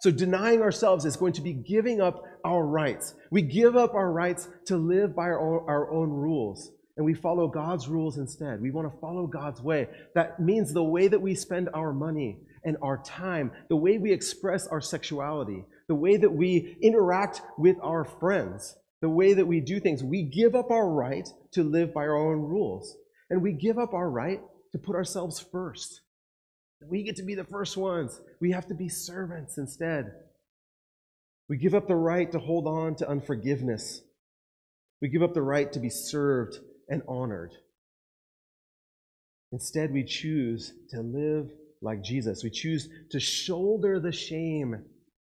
So 0.03 0.11
denying 0.11 0.61
ourselves 0.61 1.07
is 1.07 1.17
going 1.17 1.33
to 1.35 1.41
be 1.41 1.55
giving 1.55 2.03
up 2.03 2.23
our 2.45 2.67
rights. 2.67 3.15
We 3.31 3.41
give 3.41 3.77
up 3.77 3.95
our 3.95 4.13
rights 4.13 4.47
to 4.67 4.77
live 4.77 5.17
by 5.17 5.23
our 5.23 5.41
own, 5.41 5.65
our 5.67 5.91
own 5.91 6.11
rules, 6.11 6.71
and 6.97 7.07
we 7.07 7.15
follow 7.15 7.49
God's 7.49 7.89
rules 7.89 8.19
instead. 8.19 8.61
We 8.61 8.71
want 8.71 8.93
to 8.93 8.99
follow 9.01 9.27
God's 9.27 9.63
way. 9.63 9.89
That 10.15 10.41
means 10.41 10.73
the 10.73 10.85
way 10.85 11.09
that 11.09 11.23
we 11.23 11.35
spend 11.35 11.71
our 11.73 11.93
money 11.93 12.39
and 12.65 12.77
our 12.83 13.03
time, 13.03 13.51
the 13.69 13.77
way 13.77 13.99
we 13.99 14.13
express 14.13 14.67
our 14.67 14.81
sexuality, 14.81 15.65
the 15.89 15.95
way 15.95 16.17
that 16.17 16.33
we 16.33 16.77
interact 16.83 17.41
with 17.57 17.77
our 17.83 18.05
friends, 18.05 18.77
the 19.01 19.09
way 19.09 19.33
that 19.33 19.47
we 19.47 19.61
do 19.61 19.81
things. 19.81 20.05
We 20.05 20.23
give 20.23 20.55
up 20.55 20.71
our 20.71 20.89
right 20.89 21.27
to 21.53 21.65
live 21.65 21.95
by 21.95 22.03
our 22.03 22.17
own 22.17 22.41
rules, 22.41 22.95
and 23.31 23.43
we 23.43 23.53
give 23.53 23.79
up 23.79 23.95
our 23.95 24.09
right 24.09 24.41
to 24.73 24.79
put 24.79 24.95
ourselves 24.95 25.45
first. 25.51 26.03
We 26.89 27.05
get 27.05 27.17
to 27.17 27.23
be 27.23 27.35
the 27.35 27.45
first 27.45 27.77
ones. 27.77 28.21
We 28.41 28.53
have 28.53 28.67
to 28.67 28.75
be 28.75 28.89
servants 28.89 29.57
instead. 29.57 30.13
We 31.49 31.57
give 31.57 31.75
up 31.75 31.89
the 31.89 31.95
right 31.95 32.31
to 32.33 32.39
hold 32.39 32.67
on 32.67 32.97
to 32.97 33.09
unforgiveness. 33.09 34.03
We 35.01 35.09
give 35.09 35.23
up 35.23 35.35
the 35.35 35.43
right 35.43 35.73
to 35.73 35.81
be 35.81 35.91
served 35.91 36.59
and 36.93 37.03
honored. 37.09 37.55
Instead, 39.51 39.93
we 39.93 40.05
choose 40.05 40.75
to 40.91 41.01
live 41.01 41.51
like 41.81 42.03
Jesus. 42.03 42.45
We 42.45 42.51
choose 42.51 42.89
to 43.11 43.19
shoulder 43.19 43.99
the 43.99 44.13
shame 44.13 44.85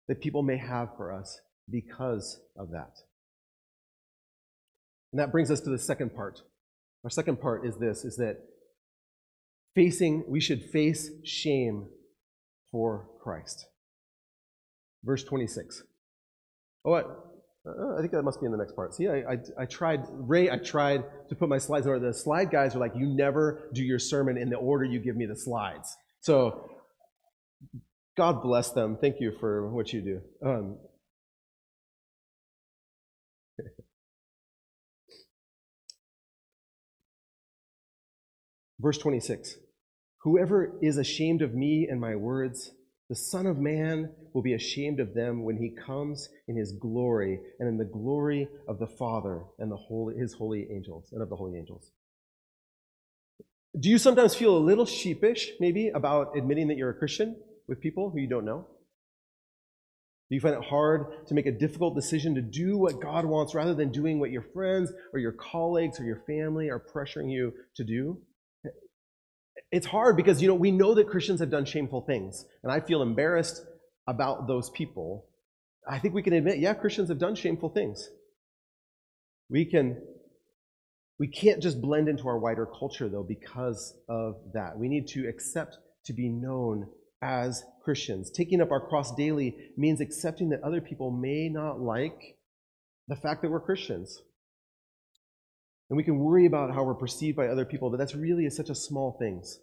that 0.06 0.20
people 0.20 0.42
may 0.44 0.56
have 0.56 0.96
for 0.96 1.12
us 1.12 1.40
because 1.68 2.40
of 2.56 2.70
that. 2.70 2.92
And 5.12 5.20
that 5.20 5.32
brings 5.32 5.50
us 5.50 5.60
to 5.62 5.70
the 5.70 5.78
second 5.78 6.14
part. 6.14 6.40
Our 7.02 7.10
second 7.10 7.40
part 7.40 7.66
is 7.66 7.76
this 7.76 8.04
is 8.04 8.16
that 8.18 8.36
facing, 9.74 10.24
we 10.28 10.40
should 10.40 10.62
face 10.62 11.10
shame 11.24 11.88
for 12.70 13.08
Christ. 13.20 13.66
Verse 15.04 15.24
26. 15.24 15.82
Oh, 16.84 17.02
I, 17.68 17.98
uh, 17.98 18.00
think 18.00 18.12
that 18.12 18.22
must 18.22 18.40
be 18.40 18.46
in 18.46 18.52
the 18.52 18.58
next 18.58 18.74
part. 18.74 18.94
See, 18.94 19.08
I, 19.08 19.18
I, 19.18 19.38
I, 19.58 19.64
tried, 19.66 20.06
Ray, 20.10 20.50
I 20.50 20.56
tried 20.56 21.04
to 21.28 21.34
put 21.34 21.48
my 21.48 21.58
slides 21.58 21.86
in 21.86 21.90
order. 21.92 22.06
The 22.06 22.14
slide 22.14 22.50
guys 22.50 22.74
are 22.74 22.78
like, 22.78 22.94
you 22.96 23.06
never 23.06 23.68
do 23.72 23.82
your 23.82 23.98
sermon 23.98 24.38
in 24.38 24.48
the 24.50 24.56
order 24.56 24.84
you 24.84 25.00
give 25.00 25.16
me 25.16 25.26
the 25.26 25.36
slides. 25.36 25.96
So, 26.20 26.70
God 28.16 28.42
bless 28.42 28.70
them. 28.70 28.96
Thank 29.00 29.20
you 29.20 29.32
for 29.38 29.68
what 29.68 29.92
you 29.92 30.00
do. 30.00 30.20
Um, 30.44 30.78
Verse 38.80 38.98
26 38.98 39.56
Whoever 40.22 40.78
is 40.82 40.98
ashamed 40.98 41.42
of 41.42 41.54
me 41.54 41.86
and 41.88 42.00
my 42.00 42.16
words, 42.16 42.72
the 43.08 43.16
Son 43.16 43.46
of 43.46 43.58
Man 43.58 44.10
will 44.34 44.42
be 44.42 44.52
ashamed 44.52 45.00
of 45.00 45.14
them 45.14 45.42
when 45.42 45.56
he 45.56 45.70
comes 45.70 46.28
in 46.46 46.56
his 46.56 46.72
glory 46.72 47.40
and 47.58 47.68
in 47.68 47.78
the 47.78 47.84
glory 47.84 48.48
of 48.68 48.78
the 48.78 48.86
Father 48.86 49.44
and 49.58 49.70
the 49.70 49.76
holy, 49.76 50.16
his 50.16 50.34
holy 50.34 50.68
angels 50.70 51.08
and 51.12 51.22
of 51.22 51.30
the 51.30 51.36
holy 51.36 51.56
angels. 51.56 51.90
Do 53.78 53.88
you 53.88 53.98
sometimes 53.98 54.34
feel 54.34 54.56
a 54.56 54.58
little 54.58 54.86
sheepish, 54.86 55.52
maybe, 55.60 55.88
about 55.88 56.36
admitting 56.36 56.68
that 56.68 56.76
you're 56.76 56.90
a 56.90 56.94
Christian 56.94 57.36
with 57.66 57.80
people 57.80 58.10
who 58.10 58.18
you 58.18 58.28
don't 58.28 58.44
know? 58.44 58.66
Do 60.28 60.34
you 60.34 60.40
find 60.40 60.54
it 60.54 60.64
hard 60.64 61.26
to 61.28 61.34
make 61.34 61.46
a 61.46 61.52
difficult 61.52 61.94
decision 61.94 62.34
to 62.34 62.42
do 62.42 62.76
what 62.76 63.00
God 63.00 63.24
wants 63.24 63.54
rather 63.54 63.74
than 63.74 63.90
doing 63.90 64.20
what 64.20 64.30
your 64.30 64.44
friends 64.52 64.92
or 65.14 65.18
your 65.18 65.32
colleagues 65.32 65.98
or 65.98 66.04
your 66.04 66.22
family 66.26 66.68
are 66.68 66.80
pressuring 66.80 67.30
you 67.30 67.54
to 67.76 67.84
do? 67.84 68.20
It's 69.70 69.86
hard 69.86 70.16
because, 70.16 70.40
you 70.40 70.48
know, 70.48 70.54
we 70.54 70.70
know 70.70 70.94
that 70.94 71.08
Christians 71.08 71.40
have 71.40 71.50
done 71.50 71.64
shameful 71.64 72.02
things, 72.02 72.44
and 72.62 72.72
I 72.72 72.80
feel 72.80 73.02
embarrassed 73.02 73.62
about 74.06 74.46
those 74.46 74.70
people. 74.70 75.26
I 75.88 75.98
think 75.98 76.14
we 76.14 76.22
can 76.22 76.32
admit, 76.32 76.58
yeah, 76.58 76.74
Christians 76.74 77.08
have 77.08 77.18
done 77.18 77.34
shameful 77.34 77.68
things. 77.68 78.08
We 79.50 79.64
can 79.64 80.00
we 81.18 81.26
can't 81.26 81.60
just 81.60 81.80
blend 81.80 82.08
into 82.08 82.28
our 82.28 82.38
wider 82.38 82.64
culture 82.64 83.08
though 83.08 83.24
because 83.24 83.94
of 84.08 84.36
that. 84.54 84.78
We 84.78 84.88
need 84.88 85.08
to 85.08 85.26
accept 85.28 85.76
to 86.04 86.12
be 86.12 86.28
known 86.28 86.86
as 87.20 87.64
Christians. 87.82 88.30
Taking 88.30 88.60
up 88.60 88.70
our 88.70 88.86
cross 88.86 89.14
daily 89.16 89.56
means 89.76 90.00
accepting 90.00 90.50
that 90.50 90.62
other 90.62 90.80
people 90.80 91.10
may 91.10 91.48
not 91.48 91.80
like 91.80 92.36
the 93.08 93.16
fact 93.16 93.42
that 93.42 93.50
we're 93.50 93.60
Christians. 93.60 94.22
And 95.90 95.96
we 95.96 96.04
can 96.04 96.18
worry 96.18 96.46
about 96.46 96.74
how 96.74 96.84
we're 96.84 96.94
perceived 96.94 97.36
by 97.36 97.48
other 97.48 97.64
people, 97.64 97.90
but 97.90 97.96
that's 97.96 98.14
really 98.14 98.48
such 98.50 98.68
a 98.68 98.74
small 98.74 99.16
things. 99.18 99.58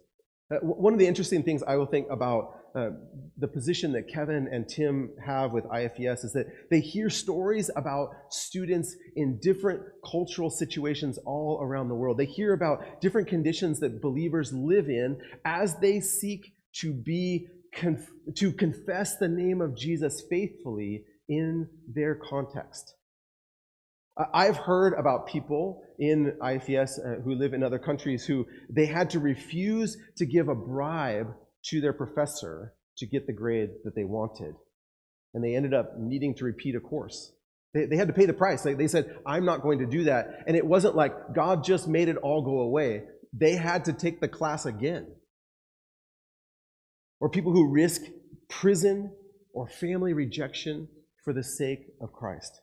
Uh, 0.50 0.56
one 0.58 0.92
of 0.92 0.98
the 0.98 1.06
interesting 1.06 1.42
things 1.42 1.62
I 1.62 1.76
will 1.76 1.86
think 1.86 2.08
about 2.10 2.54
uh, 2.76 2.90
the 3.38 3.48
position 3.48 3.92
that 3.92 4.06
Kevin 4.06 4.48
and 4.52 4.68
Tim 4.68 5.10
have 5.24 5.52
with 5.52 5.64
IFES 5.64 6.24
is 6.24 6.32
that 6.34 6.46
they 6.70 6.80
hear 6.80 7.08
stories 7.08 7.70
about 7.74 8.10
students 8.28 8.94
in 9.14 9.38
different 9.40 9.82
cultural 10.08 10.50
situations 10.50 11.18
all 11.24 11.58
around 11.62 11.88
the 11.88 11.94
world. 11.94 12.18
They 12.18 12.26
hear 12.26 12.52
about 12.52 13.00
different 13.00 13.28
conditions 13.28 13.80
that 13.80 14.02
believers 14.02 14.52
live 14.52 14.88
in 14.88 15.18
as 15.44 15.76
they 15.78 16.00
seek 16.00 16.52
to 16.80 16.92
be 16.92 17.46
conf- 17.72 18.10
to 18.34 18.52
confess 18.52 19.16
the 19.16 19.28
name 19.28 19.60
of 19.60 19.76
Jesus 19.76 20.22
faithfully 20.28 21.04
in 21.28 21.68
their 21.88 22.14
context. 22.14 22.95
I've 24.32 24.56
heard 24.56 24.94
about 24.94 25.26
people 25.26 25.82
in 25.98 26.38
IFES 26.40 26.98
uh, 26.98 27.20
who 27.20 27.34
live 27.34 27.52
in 27.52 27.62
other 27.62 27.78
countries 27.78 28.24
who 28.24 28.46
they 28.70 28.86
had 28.86 29.10
to 29.10 29.20
refuse 29.20 29.96
to 30.16 30.24
give 30.24 30.48
a 30.48 30.54
bribe 30.54 31.34
to 31.66 31.80
their 31.80 31.92
professor 31.92 32.72
to 32.98 33.06
get 33.06 33.26
the 33.26 33.34
grade 33.34 33.70
that 33.84 33.94
they 33.94 34.04
wanted. 34.04 34.54
And 35.34 35.44
they 35.44 35.54
ended 35.54 35.74
up 35.74 35.98
needing 35.98 36.34
to 36.36 36.46
repeat 36.46 36.74
a 36.74 36.80
course. 36.80 37.32
They, 37.74 37.84
they 37.84 37.96
had 37.96 38.08
to 38.08 38.14
pay 38.14 38.24
the 38.24 38.32
price. 38.32 38.64
Like 38.64 38.78
they 38.78 38.88
said, 38.88 39.18
I'm 39.26 39.44
not 39.44 39.60
going 39.60 39.80
to 39.80 39.86
do 39.86 40.04
that. 40.04 40.44
And 40.46 40.56
it 40.56 40.64
wasn't 40.64 40.96
like 40.96 41.34
God 41.34 41.62
just 41.62 41.86
made 41.86 42.08
it 42.08 42.16
all 42.16 42.40
go 42.40 42.60
away. 42.60 43.02
They 43.34 43.54
had 43.54 43.84
to 43.84 43.92
take 43.92 44.20
the 44.20 44.28
class 44.28 44.64
again. 44.64 45.08
Or 47.20 47.28
people 47.28 47.52
who 47.52 47.70
risk 47.70 48.00
prison 48.48 49.12
or 49.52 49.68
family 49.68 50.14
rejection 50.14 50.88
for 51.22 51.34
the 51.34 51.44
sake 51.44 51.80
of 52.00 52.14
Christ. 52.14 52.62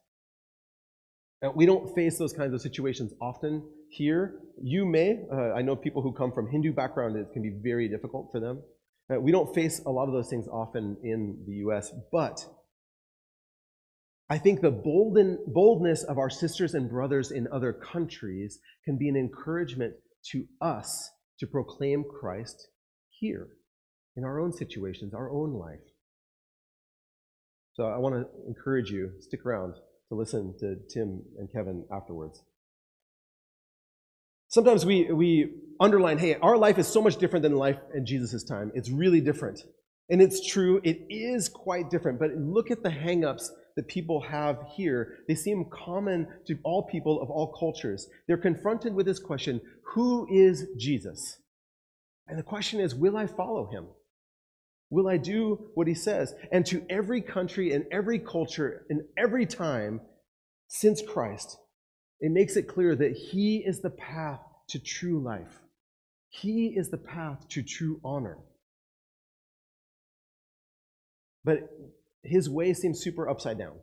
We 1.56 1.66
don't 1.66 1.94
face 1.94 2.18
those 2.18 2.32
kinds 2.32 2.54
of 2.54 2.62
situations 2.62 3.14
often 3.22 3.68
here. 3.90 4.40
You 4.62 4.86
may. 4.86 5.20
Uh, 5.32 5.52
I 5.54 5.62
know 5.62 5.76
people 5.76 6.02
who 6.02 6.14
come 6.14 6.32
from 6.32 6.50
Hindu 6.50 6.72
background, 6.72 7.18
it 7.18 7.28
can 7.34 7.42
be 7.42 7.52
very 7.62 7.90
difficult 7.90 8.30
for 8.32 8.40
them. 8.40 8.62
Uh, 9.14 9.20
we 9.20 9.32
don't 9.32 9.54
face 9.54 9.82
a 9.86 9.90
lot 9.90 10.08
of 10.08 10.14
those 10.14 10.30
things 10.30 10.48
often 10.48 10.96
in 11.04 11.44
the 11.46 11.56
U.S., 11.56 11.92
but 12.12 12.46
I 14.30 14.38
think 14.38 14.62
the 14.62 14.72
bolden, 14.72 15.38
boldness 15.48 16.04
of 16.04 16.18
our 16.18 16.30
sisters 16.30 16.74
and 16.74 16.90
brothers 16.90 17.32
in 17.32 17.48
other 17.52 17.74
countries 17.74 18.60
can 18.86 18.98
be 18.98 19.10
an 19.10 19.18
encouragement 19.18 19.96
to 20.32 20.46
us 20.62 21.12
to 21.40 21.46
proclaim 21.46 22.06
Christ 22.06 22.70
here 23.10 23.50
in 24.16 24.24
our 24.24 24.40
own 24.40 24.54
situations, 24.54 25.14
our 25.14 25.30
own 25.30 25.54
life. 25.54 25.84
So 27.74 27.86
I 27.86 27.98
want 27.98 28.16
to 28.16 28.28
encourage 28.48 28.92
you, 28.92 29.12
stick 29.20 29.46
around 29.46 29.76
to 30.14 30.20
listen 30.20 30.54
to 30.60 30.76
Tim 30.90 31.22
and 31.38 31.52
Kevin 31.52 31.86
afterwards. 31.92 32.42
Sometimes 34.48 34.86
we, 34.86 35.12
we 35.12 35.56
underline, 35.80 36.20
hey, 36.20 36.36
our 36.36 36.58
life 36.58 36.78
is 36.78 36.88
so 36.88 37.02
much 37.02 37.18
different 37.18 37.42
than 37.42 37.56
life 37.56 37.80
in 37.96 38.06
Jesus' 38.06 38.44
time. 38.44 38.72
It's 38.76 38.92
really 38.92 39.20
different. 39.20 39.60
And 40.10 40.22
it's 40.22 40.46
true, 40.46 40.80
it 40.84 41.08
is 41.10 41.50
quite 41.50 41.90
different. 41.90 42.20
But 42.20 42.36
look 42.36 42.70
at 42.70 42.84
the 42.84 42.90
hangups 42.90 43.48
that 43.76 43.88
people 43.88 44.22
have 44.22 44.58
here. 44.76 45.16
They 45.28 45.34
seem 45.34 45.66
common 45.72 46.28
to 46.46 46.58
all 46.64 46.84
people 46.84 47.20
of 47.22 47.32
all 47.32 47.56
cultures. 47.58 48.08
They're 48.28 48.38
confronted 48.38 48.94
with 48.94 49.08
this 49.08 49.20
question 49.20 49.60
Who 49.94 50.28
is 50.30 50.68
Jesus? 50.78 51.40
And 52.28 52.38
the 52.38 52.44
question 52.44 52.80
is, 52.80 52.94
will 52.94 53.18
I 53.18 53.26
follow 53.26 53.70
him? 53.72 53.88
Will 54.94 55.08
I 55.08 55.18
do 55.18 55.72
what 55.74 55.88
he 55.88 55.96
says? 55.96 56.36
And 56.52 56.64
to 56.68 56.86
every 56.88 57.20
country 57.20 57.74
and 57.74 57.86
every 57.92 58.20
culture 58.20 58.86
and 58.92 59.02
every 59.18 59.48
time 59.48 60.02
since 60.68 61.02
Christ, 61.02 61.58
it 62.20 62.32
makes 62.32 62.56
it 62.58 62.68
clear 62.68 62.96
that 62.96 63.14
he 63.14 63.58
is 63.58 63.82
the 63.82 63.90
path 63.90 64.40
to 64.70 64.78
true 64.78 65.20
life. 65.20 65.62
He 66.30 66.68
is 66.68 66.92
the 66.92 67.00
path 67.00 67.48
to 67.50 67.64
true 67.64 68.02
honor. 68.04 68.38
But 71.44 71.72
his 72.24 72.48
way 72.48 72.72
seems 72.76 73.02
super 73.02 73.28
upside 73.28 73.58
down. 73.58 73.78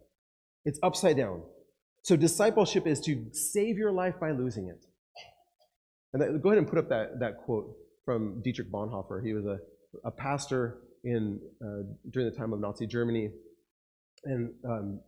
It's 0.65 0.79
upside 0.81 1.17
down. 1.17 1.43
So 2.03 2.15
discipleship 2.15 2.87
is 2.87 3.01
to 3.01 3.27
save 3.33 3.79
your 3.79 3.91
life 3.91 4.15
by 4.21 4.31
losing 4.31 4.69
it. 4.69 4.87
And 6.13 6.23
that, 6.23 6.41
go 6.41 6.51
ahead 6.51 6.59
and 6.59 6.69
put 6.69 6.79
up 6.79 6.89
that, 6.91 7.19
that 7.19 7.39
quote 7.39 7.75
from 8.05 8.43
Dietrich 8.45 8.71
Bonhoeffer. 8.71 9.25
He 9.27 9.33
was 9.33 9.45
a, 9.45 9.59
a 10.05 10.13
pastor 10.13 10.79
in, 11.05 11.41
uh, 11.63 11.83
during 12.11 12.31
the 12.31 12.37
time 12.37 12.53
of 12.53 12.61
Nazi 12.61 12.87
Germany. 12.87 13.31
And 14.25 14.53
um, 14.65 15.01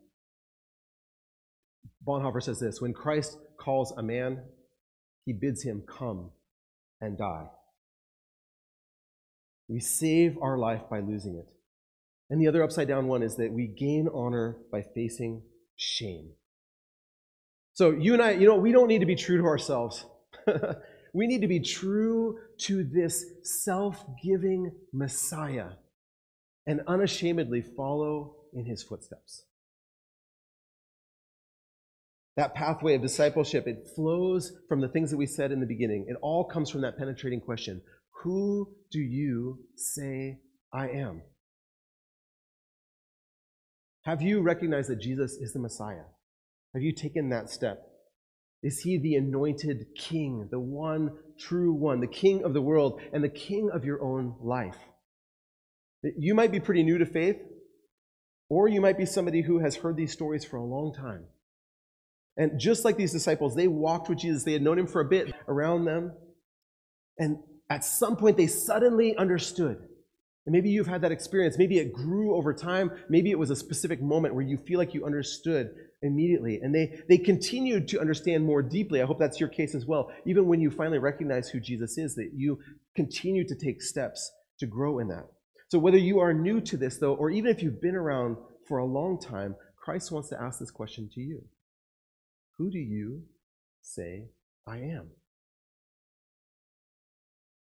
Bonhoeffer 2.07 2.43
says 2.43 2.61
this 2.61 2.81
When 2.81 2.93
Christ 2.93 3.37
calls 3.59 3.93
a 3.97 4.03
man, 4.03 4.43
he 5.25 5.33
bids 5.33 5.63
him 5.63 5.83
come 5.87 6.31
and 7.01 7.17
die. 7.19 7.47
We 9.69 9.81
save 9.81 10.37
our 10.43 10.59
life 10.59 10.83
by 10.91 11.01
losing 11.01 11.37
it. 11.37 11.53
And 12.31 12.41
the 12.41 12.49
other 12.49 12.63
upside 12.63 12.89
down 12.89 13.07
one 13.07 13.23
is 13.23 13.37
that 13.37 13.53
we 13.53 13.67
gain 13.67 14.09
honor 14.13 14.57
by 14.71 14.83
facing 14.95 15.43
shame. 15.77 16.31
So 17.75 17.91
you 17.91 18.15
and 18.15 18.23
I, 18.23 18.33
you 18.33 18.47
know, 18.47 18.57
we 18.57 18.73
don't 18.73 18.89
need 18.89 19.01
to 19.01 19.07
be 19.07 19.17
true 19.17 19.39
to 19.39 19.45
ourselves. 19.45 20.05
we 21.15 21.27
need 21.27 21.41
to 21.43 21.49
be 21.49 21.61
true 21.61 22.39
to 22.59 22.85
this 22.85 23.25
self 23.43 24.05
giving 24.23 24.73
Messiah 24.93 25.71
and 26.67 26.81
unashamedly 26.87 27.63
follow 27.77 28.37
in 28.53 28.65
his 28.67 28.83
footsteps. 28.83 29.45
That 32.37 32.55
pathway 32.55 32.95
of 32.95 33.03
discipleship, 33.03 33.67
it 33.67 33.89
flows 33.95 34.53
from 34.69 34.81
the 34.81 34.89
things 34.89 35.11
that 35.11 35.19
we 35.19 35.27
said 35.27 35.53
in 35.53 35.61
the 35.61 35.67
beginning. 35.67 36.07
It 36.09 36.17
all 36.23 36.45
comes 36.45 36.71
from 36.71 36.81
that 36.83 36.97
penetrating 36.97 37.41
question 37.41 37.83
Who 38.23 38.75
do 38.91 39.01
you 39.01 39.59
say 39.77 40.39
I 40.73 40.89
am? 40.89 41.23
Have 44.05 44.23
you 44.23 44.41
recognized 44.41 44.89
that 44.89 45.01
Jesus 45.01 45.33
is 45.35 45.53
the 45.53 45.61
Messiah? 45.61 46.05
Have 46.75 46.83
you 46.83 46.95
taken 46.95 47.29
that 47.29 47.51
step? 47.51 47.87
Is 48.63 48.81
he 48.81 48.99
the 48.99 49.17
anointed 49.17 49.87
king, 49.97 50.49
the 50.51 50.61
one 50.61 51.11
true 51.39 51.73
one, 51.73 52.01
the 52.01 52.07
king 52.07 52.45
of 52.45 52.55
the 52.55 52.63
world, 52.63 53.01
and 53.13 53.23
the 53.23 53.29
king 53.29 53.71
of 53.73 53.85
your 53.85 54.03
own 54.03 54.37
life? 54.41 54.79
You 56.03 56.35
might 56.35 56.53
be 56.53 56.61
pretty 56.61 56.83
new 56.83 56.99
to 56.99 57.07
faith, 57.07 57.37
or 58.49 58.69
you 58.69 58.81
might 58.81 58.99
be 58.99 59.07
somebody 59.07 59.43
who 59.43 59.61
has 59.61 59.77
heard 59.77 59.97
these 59.97 60.13
stories 60.13 60.45
for 60.45 60.57
a 60.57 60.65
long 60.65 60.93
time. 60.95 61.25
And 62.37 62.59
just 62.59 62.85
like 62.85 62.97
these 62.97 63.13
disciples, 63.13 63.55
they 63.55 63.69
walked 63.69 64.09
with 64.09 64.19
Jesus, 64.19 64.45
they 64.45 64.55
had 64.55 64.63
known 64.63 64.79
him 64.79 64.87
for 64.87 65.01
a 65.01 65.09
bit 65.09 65.35
around 65.47 65.85
them, 65.85 66.13
and 67.19 67.39
at 67.71 67.85
some 67.85 68.17
point 68.17 68.37
they 68.37 68.47
suddenly 68.47 69.17
understood 69.17 69.89
and 70.45 70.53
maybe 70.53 70.71
you've 70.71 70.89
had 70.89 71.03
that 71.03 71.13
experience. 71.13 71.57
Maybe 71.57 71.79
it 71.79 71.93
grew 71.93 72.35
over 72.35 72.53
time. 72.53 72.91
Maybe 73.09 73.31
it 73.31 73.39
was 73.39 73.51
a 73.51 73.57
specific 73.57 74.03
moment 74.03 74.35
where 74.35 74.45
you 74.45 74.57
feel 74.57 74.79
like 74.79 74.93
you 74.93 75.05
understood 75.05 75.71
immediately. 76.03 76.59
And 76.61 76.75
they, 76.75 76.99
they 77.09 77.19
continued 77.19 77.87
to 77.89 78.01
understand 78.01 78.45
more 78.45 78.61
deeply. 78.61 79.01
I 79.01 79.07
hope 79.07 79.21
that's 79.21 79.39
your 79.39 79.49
case 79.49 79.75
as 79.75 79.87
well. 79.87 80.11
Even 80.27 80.47
when 80.47 80.61
you 80.61 80.71
finally 80.71 80.99
recognize 80.99 81.49
who 81.49 81.61
Jesus 81.61 81.97
is, 81.97 82.17
that 82.17 82.31
you 82.35 82.59
continue 82.97 83.47
to 83.47 83.55
take 83.55 83.81
steps 83.81 84.33
to 84.59 84.67
grow 84.67 84.99
in 84.99 85.09
that. 85.09 85.27
So 85.73 85.79
whether 85.79 85.97
you 85.97 86.19
are 86.19 86.35
new 86.35 86.61
to 86.61 86.77
this, 86.77 86.99
though, 86.99 87.15
or 87.15 87.31
even 87.31 87.51
if 87.51 87.63
you've 87.63 87.81
been 87.81 87.97
around 87.97 88.37
for 88.69 88.77
a 88.77 88.85
long 88.85 89.19
time, 89.19 89.57
Christ 89.75 90.13
wants 90.13 90.29
to 90.29 90.39
ask 90.39 90.59
this 90.59 90.71
question 90.71 91.09
to 91.15 91.21
you 91.23 91.43
Who 92.59 92.71
do 92.71 92.77
you 92.77 93.23
say 93.81 94.27
I 94.67 94.81
am? 94.81 95.09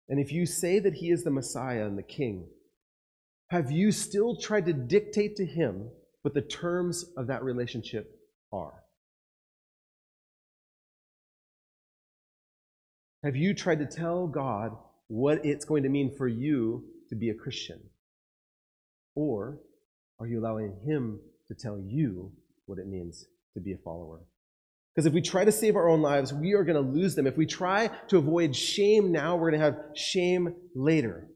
And 0.07 0.19
if 0.19 0.31
you 0.31 0.47
say 0.47 0.79
that 0.79 0.95
he 0.95 1.11
is 1.11 1.23
the 1.23 1.29
Messiah 1.29 1.85
and 1.85 1.99
the 1.99 2.01
King, 2.01 2.47
have 3.51 3.71
you 3.71 3.91
still 3.91 4.35
tried 4.35 4.65
to 4.65 4.73
dictate 4.73 5.35
to 5.35 5.45
him 5.45 5.91
what 6.23 6.33
the 6.33 6.41
terms 6.41 7.05
of 7.15 7.27
that 7.27 7.43
relationship 7.43 8.09
are? 8.51 8.73
Have 13.23 13.35
you 13.35 13.53
tried 13.53 13.77
to 13.81 13.85
tell 13.85 14.25
God 14.25 14.75
what 15.09 15.45
it's 15.45 15.63
going 15.63 15.83
to 15.83 15.89
mean 15.89 16.15
for 16.17 16.27
you 16.27 16.85
to 17.09 17.15
be 17.15 17.29
a 17.29 17.35
Christian? 17.35 17.79
Or 19.15 19.59
are 20.19 20.27
you 20.27 20.39
allowing 20.39 20.75
Him 20.85 21.19
to 21.47 21.55
tell 21.55 21.79
you 21.79 22.31
what 22.65 22.79
it 22.79 22.87
means 22.87 23.25
to 23.55 23.61
be 23.61 23.73
a 23.73 23.77
follower? 23.77 24.21
Because 24.93 25.05
if 25.05 25.13
we 25.13 25.21
try 25.21 25.45
to 25.45 25.51
save 25.51 25.75
our 25.75 25.87
own 25.87 26.01
lives, 26.01 26.33
we 26.33 26.53
are 26.53 26.63
going 26.63 26.75
to 26.75 26.91
lose 26.99 27.15
them. 27.15 27.27
If 27.27 27.37
we 27.37 27.45
try 27.45 27.89
to 28.09 28.17
avoid 28.17 28.55
shame 28.55 29.11
now, 29.11 29.35
we're 29.35 29.51
going 29.51 29.61
to 29.61 29.65
have 29.65 29.79
shame 29.95 30.53
later. 30.75 31.27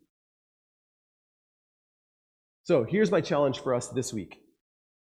So 2.63 2.83
here's 2.83 3.12
my 3.12 3.21
challenge 3.21 3.59
for 3.59 3.73
us 3.73 3.89
this 3.89 4.13
week. 4.13 4.39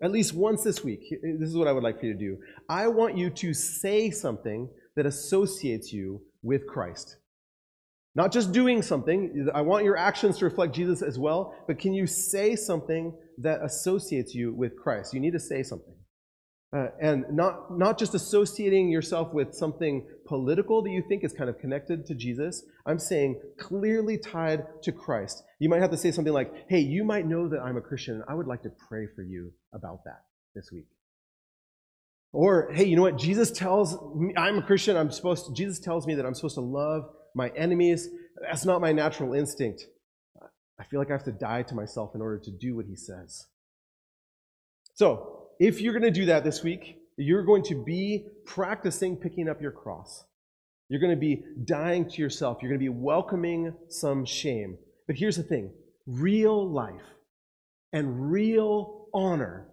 At 0.01 0.12
least 0.12 0.34
once 0.34 0.63
this 0.63 0.84
week, 0.84 1.01
this 1.39 1.49
is 1.49 1.58
what 1.58 1.67
I 1.67 1.73
would 1.73 1.84
like 1.84 1.99
for 1.99 2.05
you 2.05 2.13
to 2.13 2.19
do. 2.19 2.38
I 2.69 2.88
want 2.88 3.17
you 3.17 3.29
to 3.29 3.53
say 3.53 4.12
something 4.12 4.69
that 4.95 5.05
associates 5.05 5.91
you 5.91 6.21
with 6.41 6.65
Christ. 6.67 7.17
Not 8.19 8.34
just 8.34 8.51
doing 8.51 8.82
something, 8.82 9.47
I 9.55 9.62
want 9.62 9.86
your 9.86 9.95
actions 9.95 10.39
to 10.39 10.45
reflect 10.45 10.75
Jesus 10.75 11.01
as 11.01 11.17
well, 11.17 11.55
but 11.67 11.79
can 11.79 11.93
you 11.93 12.05
say 12.05 12.53
something 12.58 13.17
that 13.38 13.63
associates 13.63 14.36
you 14.36 14.53
with 14.53 14.75
Christ? 14.75 15.13
You 15.13 15.21
need 15.21 15.32
to 15.32 15.39
say 15.39 15.63
something. 15.63 15.95
Uh, 16.75 16.88
and 17.01 17.23
not, 17.32 17.77
not 17.77 17.97
just 17.97 18.13
associating 18.15 18.89
yourself 18.89 19.34
with 19.34 19.53
something 19.53 20.05
political 20.27 20.82
that 20.82 20.89
you 20.89 21.01
think 21.08 21.23
is 21.23 21.32
kind 21.32 21.49
of 21.49 21.60
connected 21.60 22.05
to 22.08 22.13
Jesus. 22.13 22.65
I'm 22.86 22.99
saying 22.99 23.39
clearly 23.58 24.17
tied 24.17 24.65
to 24.84 24.91
Christ. 24.91 25.41
You 25.60 25.69
might 25.69 25.79
have 25.79 25.91
to 25.91 25.97
say 25.97 26.12
something 26.12 26.34
like, 26.34 26.51
hey, 26.67 26.79
you 26.82 27.05
might 27.05 27.25
know 27.25 27.47
that 27.47 27.62
I'm 27.62 27.77
a 27.77 27.82
Christian, 27.82 28.15
and 28.15 28.23
I 28.27 28.34
would 28.34 28.47
like 28.47 28.63
to 28.63 28.71
pray 28.89 29.08
for 29.15 29.21
you 29.21 29.53
about 29.73 30.03
that 30.03 30.23
this 30.55 30.69
week. 30.73 30.88
Or, 32.34 32.69
hey, 32.73 32.84
you 32.84 32.97
know 32.97 33.03
what? 33.03 33.17
Jesus 33.17 33.49
tells 33.49 33.97
me 34.13 34.34
I'm 34.36 34.58
a 34.58 34.62
Christian. 34.62 34.97
I'm 34.97 35.10
supposed 35.10 35.45
to, 35.45 35.53
Jesus 35.53 35.79
tells 35.79 36.05
me 36.05 36.15
that 36.15 36.25
I'm 36.25 36.34
supposed 36.34 36.55
to 36.55 36.62
love 36.62 37.05
my 37.35 37.49
enemies. 37.49 38.09
That's 38.41 38.65
not 38.65 38.81
my 38.81 38.91
natural 38.91 39.33
instinct. 39.33 39.85
I 40.79 40.83
feel 40.83 40.99
like 40.99 41.09
I 41.09 41.13
have 41.13 41.25
to 41.25 41.31
die 41.31 41.63
to 41.63 41.75
myself 41.75 42.15
in 42.15 42.21
order 42.21 42.39
to 42.39 42.51
do 42.51 42.75
what 42.75 42.85
he 42.85 42.95
says. 42.95 43.47
So, 44.93 45.47
if 45.59 45.81
you're 45.81 45.93
going 45.93 46.03
to 46.03 46.19
do 46.19 46.27
that 46.27 46.43
this 46.43 46.63
week, 46.63 46.97
you're 47.17 47.43
going 47.43 47.63
to 47.63 47.75
be 47.75 48.27
practicing 48.45 49.17
picking 49.17 49.49
up 49.49 49.61
your 49.61 49.71
cross. 49.71 50.23
You're 50.87 51.01
going 51.01 51.13
to 51.13 51.19
be 51.19 51.43
dying 51.65 52.09
to 52.09 52.21
yourself. 52.21 52.59
You're 52.61 52.69
going 52.71 52.79
to 52.79 52.91
be 52.91 52.97
welcoming 52.97 53.73
some 53.89 54.25
shame. 54.25 54.77
But 55.05 55.17
here's 55.17 55.37
the 55.37 55.43
thing 55.43 55.71
real 56.07 56.67
life 56.67 57.15
and 57.93 58.31
real 58.31 59.07
honor 59.13 59.67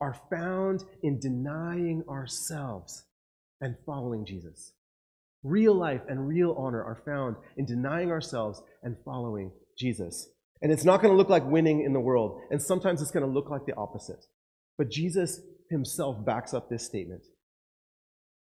are 0.00 0.16
found 0.30 0.84
in 1.02 1.18
denying 1.18 2.04
ourselves 2.08 3.04
and 3.60 3.76
following 3.84 4.24
Jesus. 4.24 4.72
Real 5.42 5.74
life 5.74 6.02
and 6.08 6.28
real 6.28 6.54
honor 6.58 6.82
are 6.82 7.02
found 7.04 7.36
in 7.56 7.64
denying 7.64 8.10
ourselves 8.10 8.60
and 8.82 8.96
following 9.04 9.52
Jesus. 9.78 10.28
And 10.60 10.72
it's 10.72 10.84
not 10.84 11.00
going 11.00 11.12
to 11.12 11.16
look 11.16 11.28
like 11.28 11.44
winning 11.44 11.82
in 11.82 11.92
the 11.92 12.00
world, 12.00 12.40
and 12.50 12.60
sometimes 12.60 13.00
it's 13.00 13.12
going 13.12 13.24
to 13.24 13.30
look 13.30 13.48
like 13.48 13.64
the 13.64 13.76
opposite. 13.76 14.24
But 14.76 14.90
Jesus 14.90 15.40
himself 15.70 16.24
backs 16.24 16.52
up 16.52 16.68
this 16.68 16.84
statement. 16.84 17.22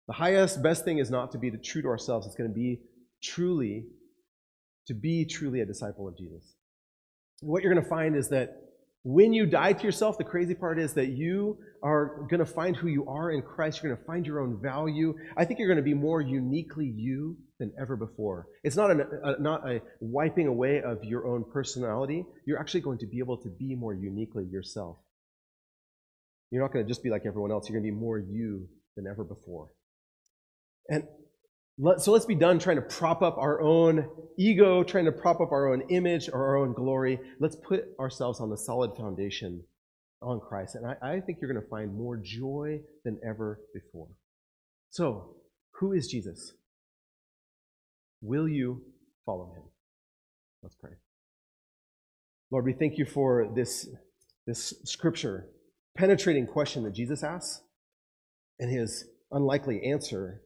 The 0.07 0.13
highest, 0.13 0.63
best 0.63 0.85
thing 0.85 0.97
is 0.99 1.11
not 1.11 1.31
to 1.33 1.37
be 1.37 1.51
true 1.51 1.81
to 1.81 1.87
ourselves, 1.89 2.25
it's 2.25 2.35
going 2.35 2.49
to 2.49 2.55
be 2.55 2.81
truly, 3.21 3.85
to 4.87 4.93
be 4.93 5.25
truly 5.25 5.61
a 5.61 5.65
disciple 5.65 6.07
of 6.07 6.17
Jesus. 6.17 6.55
What 7.41 7.61
you're 7.61 7.73
going 7.73 7.83
to 7.83 7.89
find 7.89 8.15
is 8.15 8.29
that 8.29 8.66
when 9.03 9.33
you 9.33 9.45
die 9.45 9.73
to 9.73 9.83
yourself, 9.83 10.17
the 10.17 10.23
crazy 10.23 10.53
part 10.53 10.79
is 10.79 10.93
that 10.93 11.07
you 11.07 11.57
are 11.83 12.25
going 12.29 12.39
to 12.39 12.45
find 12.45 12.75
who 12.75 12.87
you 12.87 13.07
are 13.07 13.31
in 13.31 13.41
Christ. 13.41 13.81
You're 13.81 13.93
going 13.93 14.03
to 14.03 14.05
find 14.05 14.25
your 14.25 14.41
own 14.41 14.59
value. 14.61 15.15
I 15.37 15.45
think 15.45 15.59
you're 15.59 15.67
going 15.67 15.77
to 15.77 15.83
be 15.83 15.93
more 15.93 16.21
uniquely 16.21 16.85
you 16.85 17.37
than 17.59 17.71
ever 17.79 17.95
before. 17.95 18.47
It's 18.63 18.75
not, 18.75 18.91
an, 18.91 19.01
a, 19.23 19.41
not 19.41 19.67
a 19.69 19.81
wiping 19.99 20.47
away 20.47 20.81
of 20.81 21.03
your 21.03 21.27
own 21.27 21.45
personality. 21.51 22.25
You're 22.45 22.59
actually 22.59 22.81
going 22.81 22.99
to 22.99 23.07
be 23.07 23.19
able 23.19 23.37
to 23.37 23.49
be 23.49 23.75
more 23.75 23.93
uniquely 23.93 24.45
yourself. 24.45 24.97
You're 26.51 26.61
not 26.61 26.73
going 26.73 26.85
to 26.85 26.89
just 26.89 27.03
be 27.03 27.09
like 27.09 27.23
everyone 27.25 27.51
else. 27.51 27.69
You're 27.69 27.79
going 27.79 27.89
to 27.89 27.95
be 27.95 27.99
more 27.99 28.17
you 28.17 28.67
than 28.95 29.05
ever 29.07 29.23
before. 29.23 29.69
And 30.89 31.03
so 31.97 32.11
let's 32.11 32.25
be 32.25 32.35
done 32.35 32.57
trying 32.57 32.77
to 32.77 32.81
prop 32.81 33.21
up 33.21 33.37
our 33.37 33.61
own 33.61 34.09
ego, 34.37 34.83
trying 34.83 35.05
to 35.05 35.11
prop 35.11 35.39
up 35.39 35.51
our 35.51 35.71
own 35.71 35.81
image 35.89 36.27
or 36.27 36.43
our 36.43 36.57
own 36.57 36.73
glory. 36.73 37.19
Let's 37.39 37.55
put 37.55 37.85
ourselves 37.99 38.39
on 38.39 38.49
the 38.49 38.57
solid 38.57 38.97
foundation 38.97 39.63
on 40.21 40.39
Christ. 40.39 40.75
And 40.75 40.87
I, 40.87 40.95
I 41.01 41.19
think 41.19 41.37
you're 41.39 41.51
going 41.51 41.63
to 41.63 41.69
find 41.69 41.95
more 41.95 42.17
joy 42.17 42.79
than 43.05 43.19
ever 43.27 43.59
before. 43.73 44.07
So, 44.89 45.35
who 45.79 45.93
is 45.93 46.07
Jesus? 46.07 46.53
Will 48.21 48.47
you 48.47 48.81
follow 49.25 49.53
him? 49.55 49.63
Let's 50.63 50.75
pray. 50.75 50.93
Lord, 52.49 52.65
we 52.65 52.73
thank 52.73 52.97
you 52.97 53.05
for 53.05 53.51
this, 53.53 53.87
this 54.47 54.73
scripture 54.85 55.49
penetrating 55.95 56.47
question 56.47 56.83
that 56.83 56.95
Jesus 56.95 57.23
asks 57.23 57.61
and 58.59 58.71
his 58.71 59.05
unlikely 59.31 59.83
answer 59.83 60.41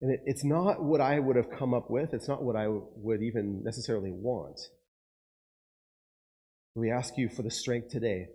and 0.00 0.12
it, 0.12 0.20
it's 0.26 0.44
not 0.44 0.82
what 0.82 1.00
I 1.00 1.18
would 1.18 1.36
have 1.36 1.50
come 1.50 1.74
up 1.74 1.90
with, 1.90 2.14
it's 2.14 2.28
not 2.28 2.42
what 2.42 2.56
I 2.56 2.66
would 2.68 3.22
even 3.22 3.62
necessarily 3.64 4.10
want. 4.10 4.60
We 6.74 6.90
ask 6.92 7.14
you 7.16 7.28
for 7.28 7.42
the 7.42 7.50
strength 7.50 7.88
today 7.90 8.28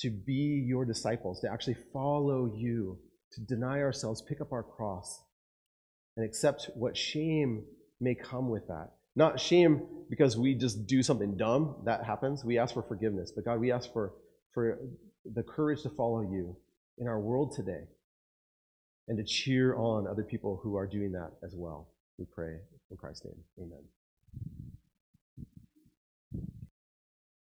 to 0.00 0.10
be 0.10 0.64
your 0.66 0.84
disciples, 0.84 1.40
to 1.40 1.52
actually 1.52 1.76
follow 1.92 2.52
you, 2.52 2.98
to 3.32 3.40
deny 3.40 3.80
ourselves, 3.80 4.22
pick 4.22 4.40
up 4.40 4.52
our 4.52 4.64
cross, 4.64 5.22
and 6.16 6.26
accept 6.26 6.68
what 6.74 6.96
shame 6.96 7.64
may 8.00 8.14
come 8.14 8.48
with 8.48 8.66
that. 8.66 8.90
Not 9.14 9.38
shame 9.38 9.86
because 10.10 10.36
we 10.36 10.54
just 10.54 10.88
do 10.88 11.02
something 11.04 11.36
dumb, 11.36 11.76
that 11.84 12.04
happens. 12.04 12.44
We 12.44 12.58
ask 12.58 12.74
for 12.74 12.82
forgiveness. 12.82 13.32
But 13.34 13.44
God, 13.44 13.60
we 13.60 13.70
ask 13.70 13.92
for, 13.92 14.14
for 14.52 14.80
the 15.24 15.44
courage 15.44 15.82
to 15.82 15.90
follow 15.90 16.22
you 16.22 16.56
in 16.98 17.06
our 17.06 17.20
world 17.20 17.54
today 17.54 17.84
and 19.08 19.18
to 19.18 19.24
cheer 19.24 19.76
on 19.76 20.06
other 20.06 20.22
people 20.22 20.58
who 20.62 20.76
are 20.76 20.86
doing 20.86 21.12
that 21.12 21.32
as 21.44 21.54
well. 21.54 21.88
We 22.18 22.24
pray 22.24 22.56
in 22.90 22.96
Christ's 22.96 23.26
name. 23.26 23.40
Amen. 23.58 23.82